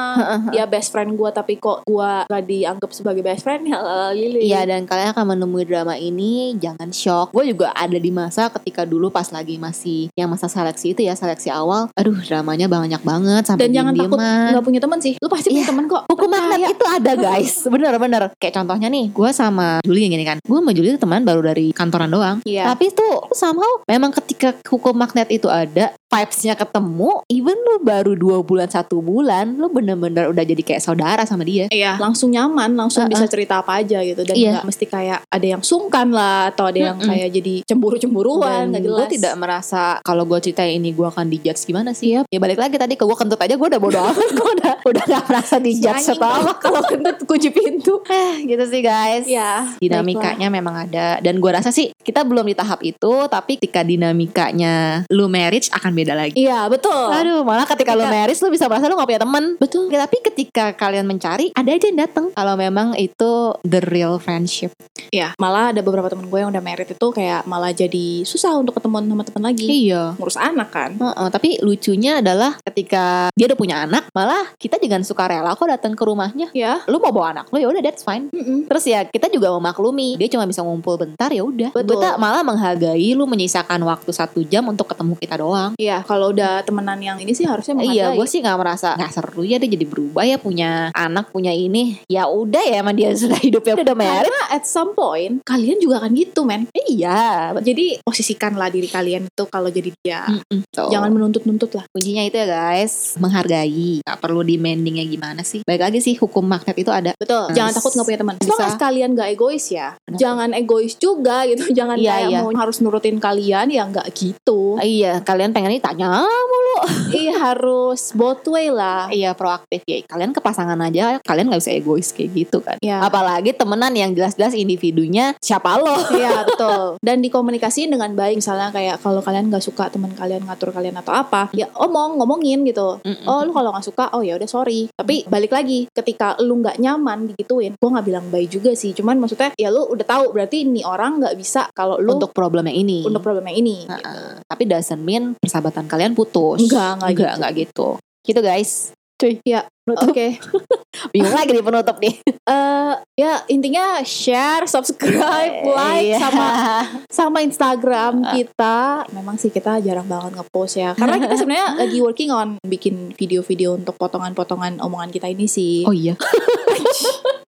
dia 0.50 0.64
best 0.66 0.88
friend 0.90 1.14
gue 1.14 1.30
tapi 1.30 1.54
kok 1.60 1.84
gue 1.86 2.10
gak 2.26 2.44
dianggap 2.48 2.90
sebagai 3.02 3.20
best 3.20 3.42
friend 3.42 3.66
ya 3.66 3.78
lili. 4.10 4.46
Iya 4.46 4.64
dan 4.64 4.86
kalian 4.86 5.10
akan 5.10 5.24
menemui 5.34 5.66
drama 5.66 5.94
ini 5.94 6.54
jangan 6.56 6.88
shock. 6.88 7.30
Gue 7.30 7.44
juga 7.46 7.74
ada 7.74 7.94
di 7.94 8.08
masa 8.08 8.48
ketika 8.48 8.86
dulu 8.86 9.10
pas 9.10 9.28
lagi 9.28 9.58
masih 9.58 10.08
yang 10.14 10.30
masa 10.30 10.46
seleksi 10.46 10.94
itu 10.94 11.02
ya 11.02 11.12
seleksi 11.12 11.50
awal. 11.50 11.90
Aduh 11.92 12.16
dramanya 12.16 12.66
banyak 12.66 13.02
banget 13.02 13.42
sampai 13.44 13.66
Dan 13.66 13.74
jangan 13.74 13.92
takut 13.92 14.18
nggak 14.18 14.64
punya 14.64 14.80
teman 14.80 14.98
sih. 14.98 15.14
Lu 15.18 15.26
pasti 15.26 15.50
punya 15.50 15.62
Iya. 15.62 15.70
teman 15.70 15.84
kok. 15.86 16.02
Hukum 16.06 16.28
magnet 16.28 16.70
itu 16.70 16.84
ada 16.84 17.12
guys 17.14 17.52
Bener-bener 17.72 18.22
Kayak 18.36 18.54
contohnya 18.58 18.86
nih 18.86 19.10
Gue 19.10 19.30
sama 19.30 19.78
Juli 19.80 20.04
yang 20.04 20.12
gini 20.12 20.22
kan 20.22 20.38
Gue 20.42 20.58
sama 20.58 20.70
Juli 20.70 20.94
teman 20.94 21.22
baru 21.22 21.40
dari 21.42 21.70
kantoran 21.72 22.10
doang 22.10 22.38
Iya. 22.42 22.66
Tapi 22.68 22.92
tuh 22.92 23.30
somehow 23.32 23.82
Memang 23.86 24.12
ketika 24.12 24.54
hukum 24.66 24.92
magnet 24.92 25.30
itu 25.30 25.48
ada 25.48 25.94
Vibes-nya 26.12 26.52
ketemu 26.52 27.24
Even 27.26 27.56
lu 27.56 27.80
baru 27.80 28.12
dua 28.12 28.40
bulan 28.40 28.68
Satu 28.68 29.00
bulan 29.00 29.56
Lu 29.56 29.66
bener-bener 29.66 30.28
udah 30.28 30.44
jadi 30.44 30.60
kayak 30.60 30.78
saudara 30.78 31.24
sama 31.24 31.42
dia 31.42 31.66
Iya, 31.66 31.96
langsung 31.96 32.28
nyaman, 32.28 32.76
langsung 32.76 33.02
Uh-uh. 33.02 33.12
bisa 33.14 33.24
cerita 33.26 33.58
apa 33.58 33.80
aja 33.80 34.04
gitu 34.04 34.20
dan 34.20 34.34
Iya. 34.34 34.50
nggak 34.54 34.66
mesti 34.66 34.84
kayak 34.84 35.18
ada 35.24 35.46
yang 35.48 35.62
sungkan 35.62 36.10
lah 36.10 36.52
atau 36.52 36.68
ada 36.68 36.78
yang 36.84 36.96
Mm-mm. 36.96 37.08
kayak 37.08 37.28
jadi 37.32 37.54
cemburu-cemburuan, 37.64 38.68
Dan 38.68 38.76
nggak 38.76 38.82
gue 38.82 38.92
jelas. 38.98 39.10
tidak 39.10 39.34
merasa 39.36 39.82
Kalau 40.00 40.24
gue 40.24 40.38
cerita 40.38 40.62
ini 40.62 40.92
Gue 40.92 41.06
akan 41.06 41.26
dijudge 41.26 41.64
gimana 41.64 41.90
sih 41.92 42.20
Ya 42.20 42.38
balik 42.38 42.58
lagi 42.58 42.76
tadi 42.76 42.92
Ke 42.92 43.02
gue 43.02 43.16
kentut 43.16 43.38
aja 43.38 43.56
Gue 43.56 43.66
udah 43.66 43.80
bodo 43.80 43.98
amat 43.98 44.30
Gue 44.30 44.48
udah, 44.52 44.72
udah 44.84 45.04
gak 45.06 45.24
merasa 45.26 45.56
dijudge 45.56 46.04
atau 46.10 46.28
apa 46.28 46.52
kalau 46.58 46.82
kentut 46.82 47.16
kunci 47.24 47.48
pintu. 47.48 48.04
Eh 48.12 48.44
gitu 48.44 48.64
sih 48.66 48.82
guys 48.82 49.24
Ya, 49.24 49.64
dinamikanya 49.78 50.48
memang 50.48 50.74
ada 50.82 51.16
dan 51.18 51.38
gue 51.38 51.48
rasa 51.48 51.70
sih 51.70 51.94
kita 51.96 52.20
belum 52.22 52.44
di 52.44 52.52
tahap 52.52 52.82
itu 52.82 53.12
tapi 53.30 53.56
ketika 53.56 53.80
dinamikanya 53.82 55.06
lu 55.08 55.26
marriage 55.26 55.70
akan 55.70 55.92
beda 55.92 56.01
lagi 56.10 56.34
Iya, 56.34 56.66
betul. 56.66 56.90
Aduh, 57.06 57.46
malah 57.46 57.62
ketika, 57.62 57.94
lu 57.94 58.02
Ketika- 58.02 58.14
marriage 58.18 58.40
lu 58.42 58.50
bisa 58.50 58.66
merasa 58.66 58.90
lu 58.90 58.98
gak 58.98 59.06
punya 59.06 59.22
teman. 59.22 59.44
Betul. 59.62 59.86
Ya, 59.94 60.02
tapi 60.02 60.18
ketika 60.20 60.74
kalian 60.74 61.06
mencari, 61.06 61.54
ada 61.54 61.70
aja 61.70 61.86
yang 61.86 62.00
datang. 62.02 62.34
Kalau 62.34 62.54
memang 62.58 62.98
itu 62.98 63.54
the 63.62 63.78
real 63.86 64.18
friendship. 64.18 64.74
Iya, 65.12 65.36
malah 65.38 65.70
ada 65.70 65.84
beberapa 65.84 66.08
temen 66.08 66.26
gue 66.26 66.38
yang 66.40 66.50
udah 66.50 66.64
married 66.64 66.90
itu 66.90 67.06
kayak 67.12 67.44
malah 67.44 67.70
jadi 67.70 68.24
susah 68.24 68.56
untuk 68.56 68.74
ketemu 68.74 69.04
sama 69.04 69.22
teman 69.22 69.44
lagi. 69.46 69.66
Iya. 69.68 70.16
Ngurus 70.16 70.38
anak 70.40 70.68
kan. 70.72 70.90
Heeh, 70.96 71.28
tapi 71.28 71.48
lucunya 71.60 72.18
adalah 72.18 72.56
ketika 72.64 73.28
dia 73.36 73.46
udah 73.46 73.58
punya 73.58 73.76
anak, 73.84 74.08
malah 74.10 74.56
kita 74.56 74.80
juga 74.80 74.96
suka 75.04 75.28
rela 75.28 75.52
kok 75.52 75.68
datang 75.68 75.92
ke 75.92 76.02
rumahnya. 76.02 76.48
Ya. 76.56 76.80
Lu 76.88 76.96
mau 76.98 77.12
bawa 77.12 77.36
anak 77.36 77.52
lu 77.52 77.60
ya 77.60 77.68
udah 77.68 77.82
that's 77.84 78.00
fine. 78.02 78.32
Mm-mm. 78.32 78.64
Terus 78.72 78.84
ya 78.88 79.04
kita 79.04 79.28
juga 79.28 79.52
memaklumi 79.52 80.16
dia 80.16 80.32
cuma 80.32 80.48
bisa 80.48 80.64
ngumpul 80.64 80.96
bentar 80.96 81.28
ya 81.28 81.44
udah. 81.44 81.76
Betul. 81.76 82.00
Kita 82.00 82.16
malah 82.16 82.40
menghargai 82.40 83.12
lu 83.12 83.28
menyisakan 83.28 83.82
waktu 83.84 84.10
satu 84.10 84.40
jam 84.46 84.64
untuk 84.64 84.88
ketemu 84.88 85.12
kita 85.20 85.34
doang. 85.36 85.72
Iya, 85.76 85.91
kalau 86.00 86.32
udah 86.32 86.64
temenan 86.64 86.96
yang 87.04 87.18
ini 87.20 87.36
sih 87.36 87.44
harusnya 87.44 87.76
menghargai. 87.76 88.00
Iya, 88.00 88.16
gue 88.16 88.26
sih 88.26 88.40
nggak 88.40 88.56
merasa 88.56 88.96
nggak 88.96 89.12
seru 89.12 89.44
ya 89.44 89.60
dia 89.60 89.68
jadi 89.68 89.84
berubah 89.84 90.24
ya 90.24 90.40
punya 90.40 90.88
anak 90.96 91.28
punya 91.28 91.52
ini. 91.52 92.00
Ya 92.08 92.24
udah 92.24 92.64
ya 92.64 92.80
emang 92.80 92.96
dia 92.96 93.12
sudah 93.20 93.36
hidupnya 93.36 93.76
udah 93.76 93.92
married. 93.92 94.24
Karena 94.24 94.42
at 94.48 94.64
some 94.64 94.96
point 94.96 95.44
kalian 95.44 95.76
juga 95.76 96.00
akan 96.00 96.12
gitu, 96.16 96.48
men. 96.48 96.64
Iya, 96.72 97.52
Jadi 97.58 98.00
posisikanlah 98.00 98.72
diri 98.72 98.88
kalian 98.88 99.28
itu 99.28 99.44
kalau 99.48 99.68
jadi 99.68 99.90
dia. 100.00 100.24
Mm-mm. 100.24 100.64
Tuh. 100.72 100.88
Jangan 100.88 101.12
menuntut-nuntut 101.12 101.70
lah. 101.74 101.84
kuncinya 101.92 102.24
itu 102.24 102.36
ya 102.38 102.46
guys, 102.46 103.18
menghargai. 103.20 104.00
Gak 104.06 104.18
perlu 104.22 104.40
demandingnya 104.40 105.04
gimana 105.04 105.42
sih. 105.42 105.60
Baik 105.66 105.90
lagi 105.90 105.98
sih 106.00 106.14
hukum 106.16 106.46
magnet 106.46 106.76
itu 106.78 106.88
ada. 106.88 107.12
Betul. 107.18 107.50
Jangan 107.52 107.72
takut 107.74 107.92
nggak 107.92 108.06
punya 108.06 108.20
teman. 108.20 108.34
Bisa. 108.38 108.48
Selama 108.54 108.68
sekalian 108.76 109.08
nggak 109.12 109.28
egois 109.34 109.66
ya. 109.68 109.88
Kenapa? 110.04 110.20
Jangan 110.20 110.48
egois 110.54 110.94
juga 110.96 111.36
gitu. 111.48 111.62
Jangan 111.78 111.96
Iya, 111.98 112.10
kayak 112.14 112.28
iya. 112.30 112.38
mau 112.40 112.48
harus 112.54 112.76
nurutin 112.78 113.16
kalian 113.18 113.66
ya 113.68 113.82
nggak 113.88 114.06
gitu. 114.14 114.76
Iya, 114.78 115.20
kalian 115.22 115.50
pengen 115.50 115.72
ditanya 115.82 116.22
mulu. 116.22 116.78
Iya 117.12 117.36
harus 117.36 118.14
both 118.16 118.46
way 118.48 118.72
lah. 118.72 119.10
Iya, 119.12 119.36
proaktif 119.36 119.84
ya. 119.84 120.00
Kalian 120.08 120.32
ke 120.32 120.40
pasangan 120.40 120.78
aja, 120.80 121.20
kalian 121.20 121.52
nggak 121.52 121.60
bisa 121.60 121.74
egois 121.74 122.08
kayak 122.14 122.30
gitu 122.32 122.58
kan. 122.64 122.80
Iya. 122.80 123.04
Apalagi 123.04 123.52
temenan 123.52 123.92
yang 123.92 124.14
jelas-jelas 124.14 124.54
individunya 124.54 125.34
siapa 125.42 125.76
lo. 125.76 125.92
Iya 126.22 126.46
betul. 126.46 126.96
Dan 127.06 127.18
dikomunikasiin 127.20 127.90
dengan 127.90 128.14
baik. 128.14 128.38
Misalnya 128.38 128.70
kayak 128.70 129.02
kalau 129.02 129.20
kalian 129.20 129.50
nggak 129.50 129.64
suka 129.64 129.90
teman 129.90 130.14
kalian 130.14 130.46
ngatur 130.46 130.70
kalian 130.70 130.94
atau 131.02 131.12
apa, 131.12 131.50
ya 131.52 131.66
omong 131.74 132.22
ngomongin 132.22 132.62
gitu. 132.64 133.02
Mm-mm. 133.02 133.26
Oh 133.26 133.42
lu 133.42 133.50
kalau 133.50 133.74
nggak 133.74 133.84
suka, 133.84 134.08
oh 134.14 134.22
ya 134.22 134.38
udah 134.38 134.46
sorry. 134.46 134.86
Tapi 134.94 135.26
balik 135.26 135.50
lagi, 135.50 135.90
ketika 135.90 136.38
lu 136.38 136.62
nggak 136.62 136.78
nyaman 136.78 137.34
digituin, 137.34 137.74
gua 137.76 137.98
nggak 137.98 138.06
bilang 138.06 138.26
baik 138.30 138.48
juga 138.54 138.72
sih. 138.72 138.94
Cuman 138.94 139.18
maksudnya 139.18 139.50
ya 139.58 139.68
lu 139.72 139.88
udah 139.90 140.06
tahu 140.06 140.30
berarti 140.30 140.62
ini 140.62 140.86
orang 140.86 141.18
nggak 141.20 141.34
bisa 141.34 141.68
kalau 141.74 141.98
lu 141.98 142.16
untuk 142.16 142.30
problem 142.32 142.70
yang 142.70 142.86
ini. 142.86 143.02
untuk 143.02 143.20
problem 143.24 143.44
yang 143.50 143.58
ini. 143.60 143.76
gitu. 143.88 144.12
Tapi 144.46 144.62
doesn't 144.68 145.02
mean 145.02 145.34
persahabatan 145.40 145.71
kalian 145.72 146.12
putus. 146.12 146.60
Enggak, 146.60 147.00
enggak 147.00 147.10
enggak, 147.10 147.16
gitu. 147.16 147.36
enggak 147.40 147.52
gitu. 147.56 147.88
Gitu 148.22 148.40
guys. 148.44 148.70
Cuy, 149.16 149.32
ya 149.46 149.64
Oke, 149.82 150.38
Bingung 151.12 151.34
lagi 151.34 151.50
di 151.50 151.58
penutup 151.58 151.98
nih. 151.98 152.14
Eh, 152.22 152.92
ya 153.18 153.42
intinya 153.50 153.98
share, 154.02 154.62
subscribe, 154.64 155.66
like 155.66 156.06
Iya. 156.06 156.18
sama 156.22 156.48
sama 157.18 157.38
Instagram 157.40 158.22
kita. 158.30 159.10
Memang 159.10 159.34
sih 159.34 159.50
kita 159.50 159.82
jarang 159.82 160.06
banget 160.06 160.38
ngepost 160.38 160.78
ya, 160.78 160.94
karena 160.94 161.18
kita 161.18 161.34
sebenarnya 161.34 161.68
lagi 161.82 161.98
working 161.98 162.30
on 162.30 162.62
bikin 162.62 163.10
video-video 163.12 163.74
untuk 163.74 163.98
potongan-potongan 163.98 164.78
omongan 164.78 165.10
kita 165.10 165.26
ini 165.26 165.50
sih. 165.50 165.82
Oh 165.82 165.90
iya. 165.90 166.14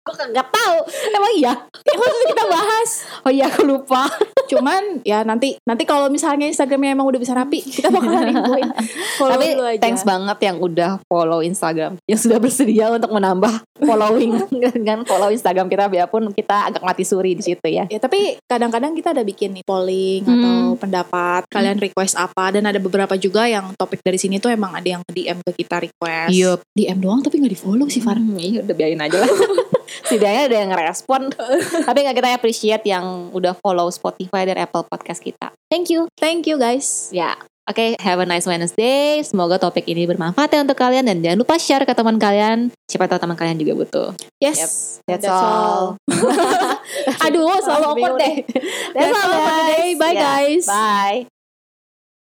Gue 0.04 0.14
nggak 0.14 0.48
tahu. 0.50 0.78
Emang 1.10 1.32
iya. 1.34 1.54
Harus 1.84 2.24
kita 2.26 2.44
bahas. 2.46 2.90
Oh 3.22 3.30
iya 3.30 3.46
aku 3.46 3.62
lupa. 3.62 4.10
Cuman 4.44 5.00
ya 5.00 5.24
nanti 5.24 5.56
nanti 5.64 5.84
kalau 5.84 6.12
misalnya 6.12 6.44
Instagramnya 6.44 6.92
emang 6.92 7.08
udah 7.08 7.16
bisa 7.16 7.32
rapi, 7.32 7.64
kita 7.64 7.88
bakalan 7.88 8.30
infoin. 8.30 8.68
Follow 9.16 9.32
Tapi 9.36 9.46
aja. 9.56 9.80
thanks 9.80 10.04
banget 10.04 10.38
yang 10.44 10.56
udah 10.60 11.00
follow 11.08 11.40
Instagram. 11.40 11.96
Sudah 12.24 12.40
bersedia 12.40 12.88
untuk 12.88 13.12
menambah 13.12 13.52
following 13.76 14.40
dengan 14.76 15.04
follow 15.04 15.28
Instagram 15.28 15.68
kita 15.68 15.92
biarpun 15.92 16.32
kita 16.32 16.72
agak 16.72 16.80
mati 16.80 17.04
suri 17.04 17.36
di 17.36 17.44
situ 17.44 17.60
ya. 17.68 17.84
Ya 17.86 18.00
tapi 18.00 18.40
kadang-kadang 18.48 18.96
kita 18.96 19.12
ada 19.12 19.20
bikin 19.20 19.52
nih 19.52 19.64
polling 19.64 20.22
Hmm. 20.24 20.40
atau 20.40 20.56
pendapat 20.78 21.42
kalian 21.52 21.76
request 21.76 22.16
apa 22.16 22.54
dan 22.54 22.64
ada 22.64 22.80
beberapa 22.80 23.12
juga 23.14 23.44
yang 23.44 23.76
topik 23.76 24.00
dari 24.00 24.16
sini 24.16 24.40
tuh 24.40 24.48
emang 24.48 24.72
ada 24.72 24.88
yang 24.88 25.02
DM 25.04 25.44
ke 25.44 25.60
kita 25.60 25.84
request. 25.84 26.32
Yup. 26.32 26.64
DM 26.72 26.98
doang 26.98 27.20
tapi 27.20 27.38
nggak 27.38 27.52
di 27.52 27.60
follow 27.60 27.86
sih 27.86 28.00
Far. 28.00 28.16
Hmm, 28.16 28.40
iya 28.40 28.64
udah 28.64 28.74
biarin 28.74 29.02
aja 29.02 29.20
lah. 29.20 29.28
Setidaknya 30.08 30.42
ada 30.48 30.56
yang 30.56 30.70
ngerespon. 30.72 31.22
Tapi 31.88 31.98
nggak 32.02 32.16
kita 32.16 32.28
appreciate 32.34 32.84
yang 32.84 33.30
udah 33.30 33.52
follow 33.56 33.88
Spotify 33.88 34.44
dan 34.44 34.56
Apple 34.58 34.84
Podcast 34.84 35.20
kita. 35.20 35.52
Thank 35.68 35.92
you. 35.92 36.08
Thank 36.16 36.44
you 36.44 36.56
guys. 36.56 37.08
Ya, 37.08 37.36
oke. 37.68 37.86
have 38.00 38.18
a 38.20 38.26
nice 38.26 38.46
Wednesday. 38.46 39.20
Semoga 39.24 39.60
topik 39.60 39.84
ini 39.88 40.04
bermanfaat 40.08 40.50
ya 40.52 40.60
untuk 40.64 40.78
kalian 40.78 41.04
dan 41.08 41.20
jangan 41.20 41.38
lupa 41.40 41.56
share 41.60 41.84
ke 41.84 41.92
teman 41.92 42.16
kalian. 42.16 42.72
Siapa 42.88 43.08
tahu 43.08 43.18
teman 43.20 43.36
kalian 43.36 43.58
juga 43.60 43.72
butuh. 43.74 44.10
Yes. 44.40 45.00
That's, 45.04 45.24
That's 45.24 45.28
all. 45.28 46.00
Aduh, 47.28 47.58
selalu 47.60 47.84
awkward 47.84 48.14
deh. 48.20 48.34
That's, 48.94 49.12
That's 49.12 49.18
all 49.18 49.30
for 49.32 49.52
today. 49.64 49.88
Bye, 49.96 50.14
Ya, 50.14 50.22
guys. 50.22 50.64
Bye. 50.68 51.33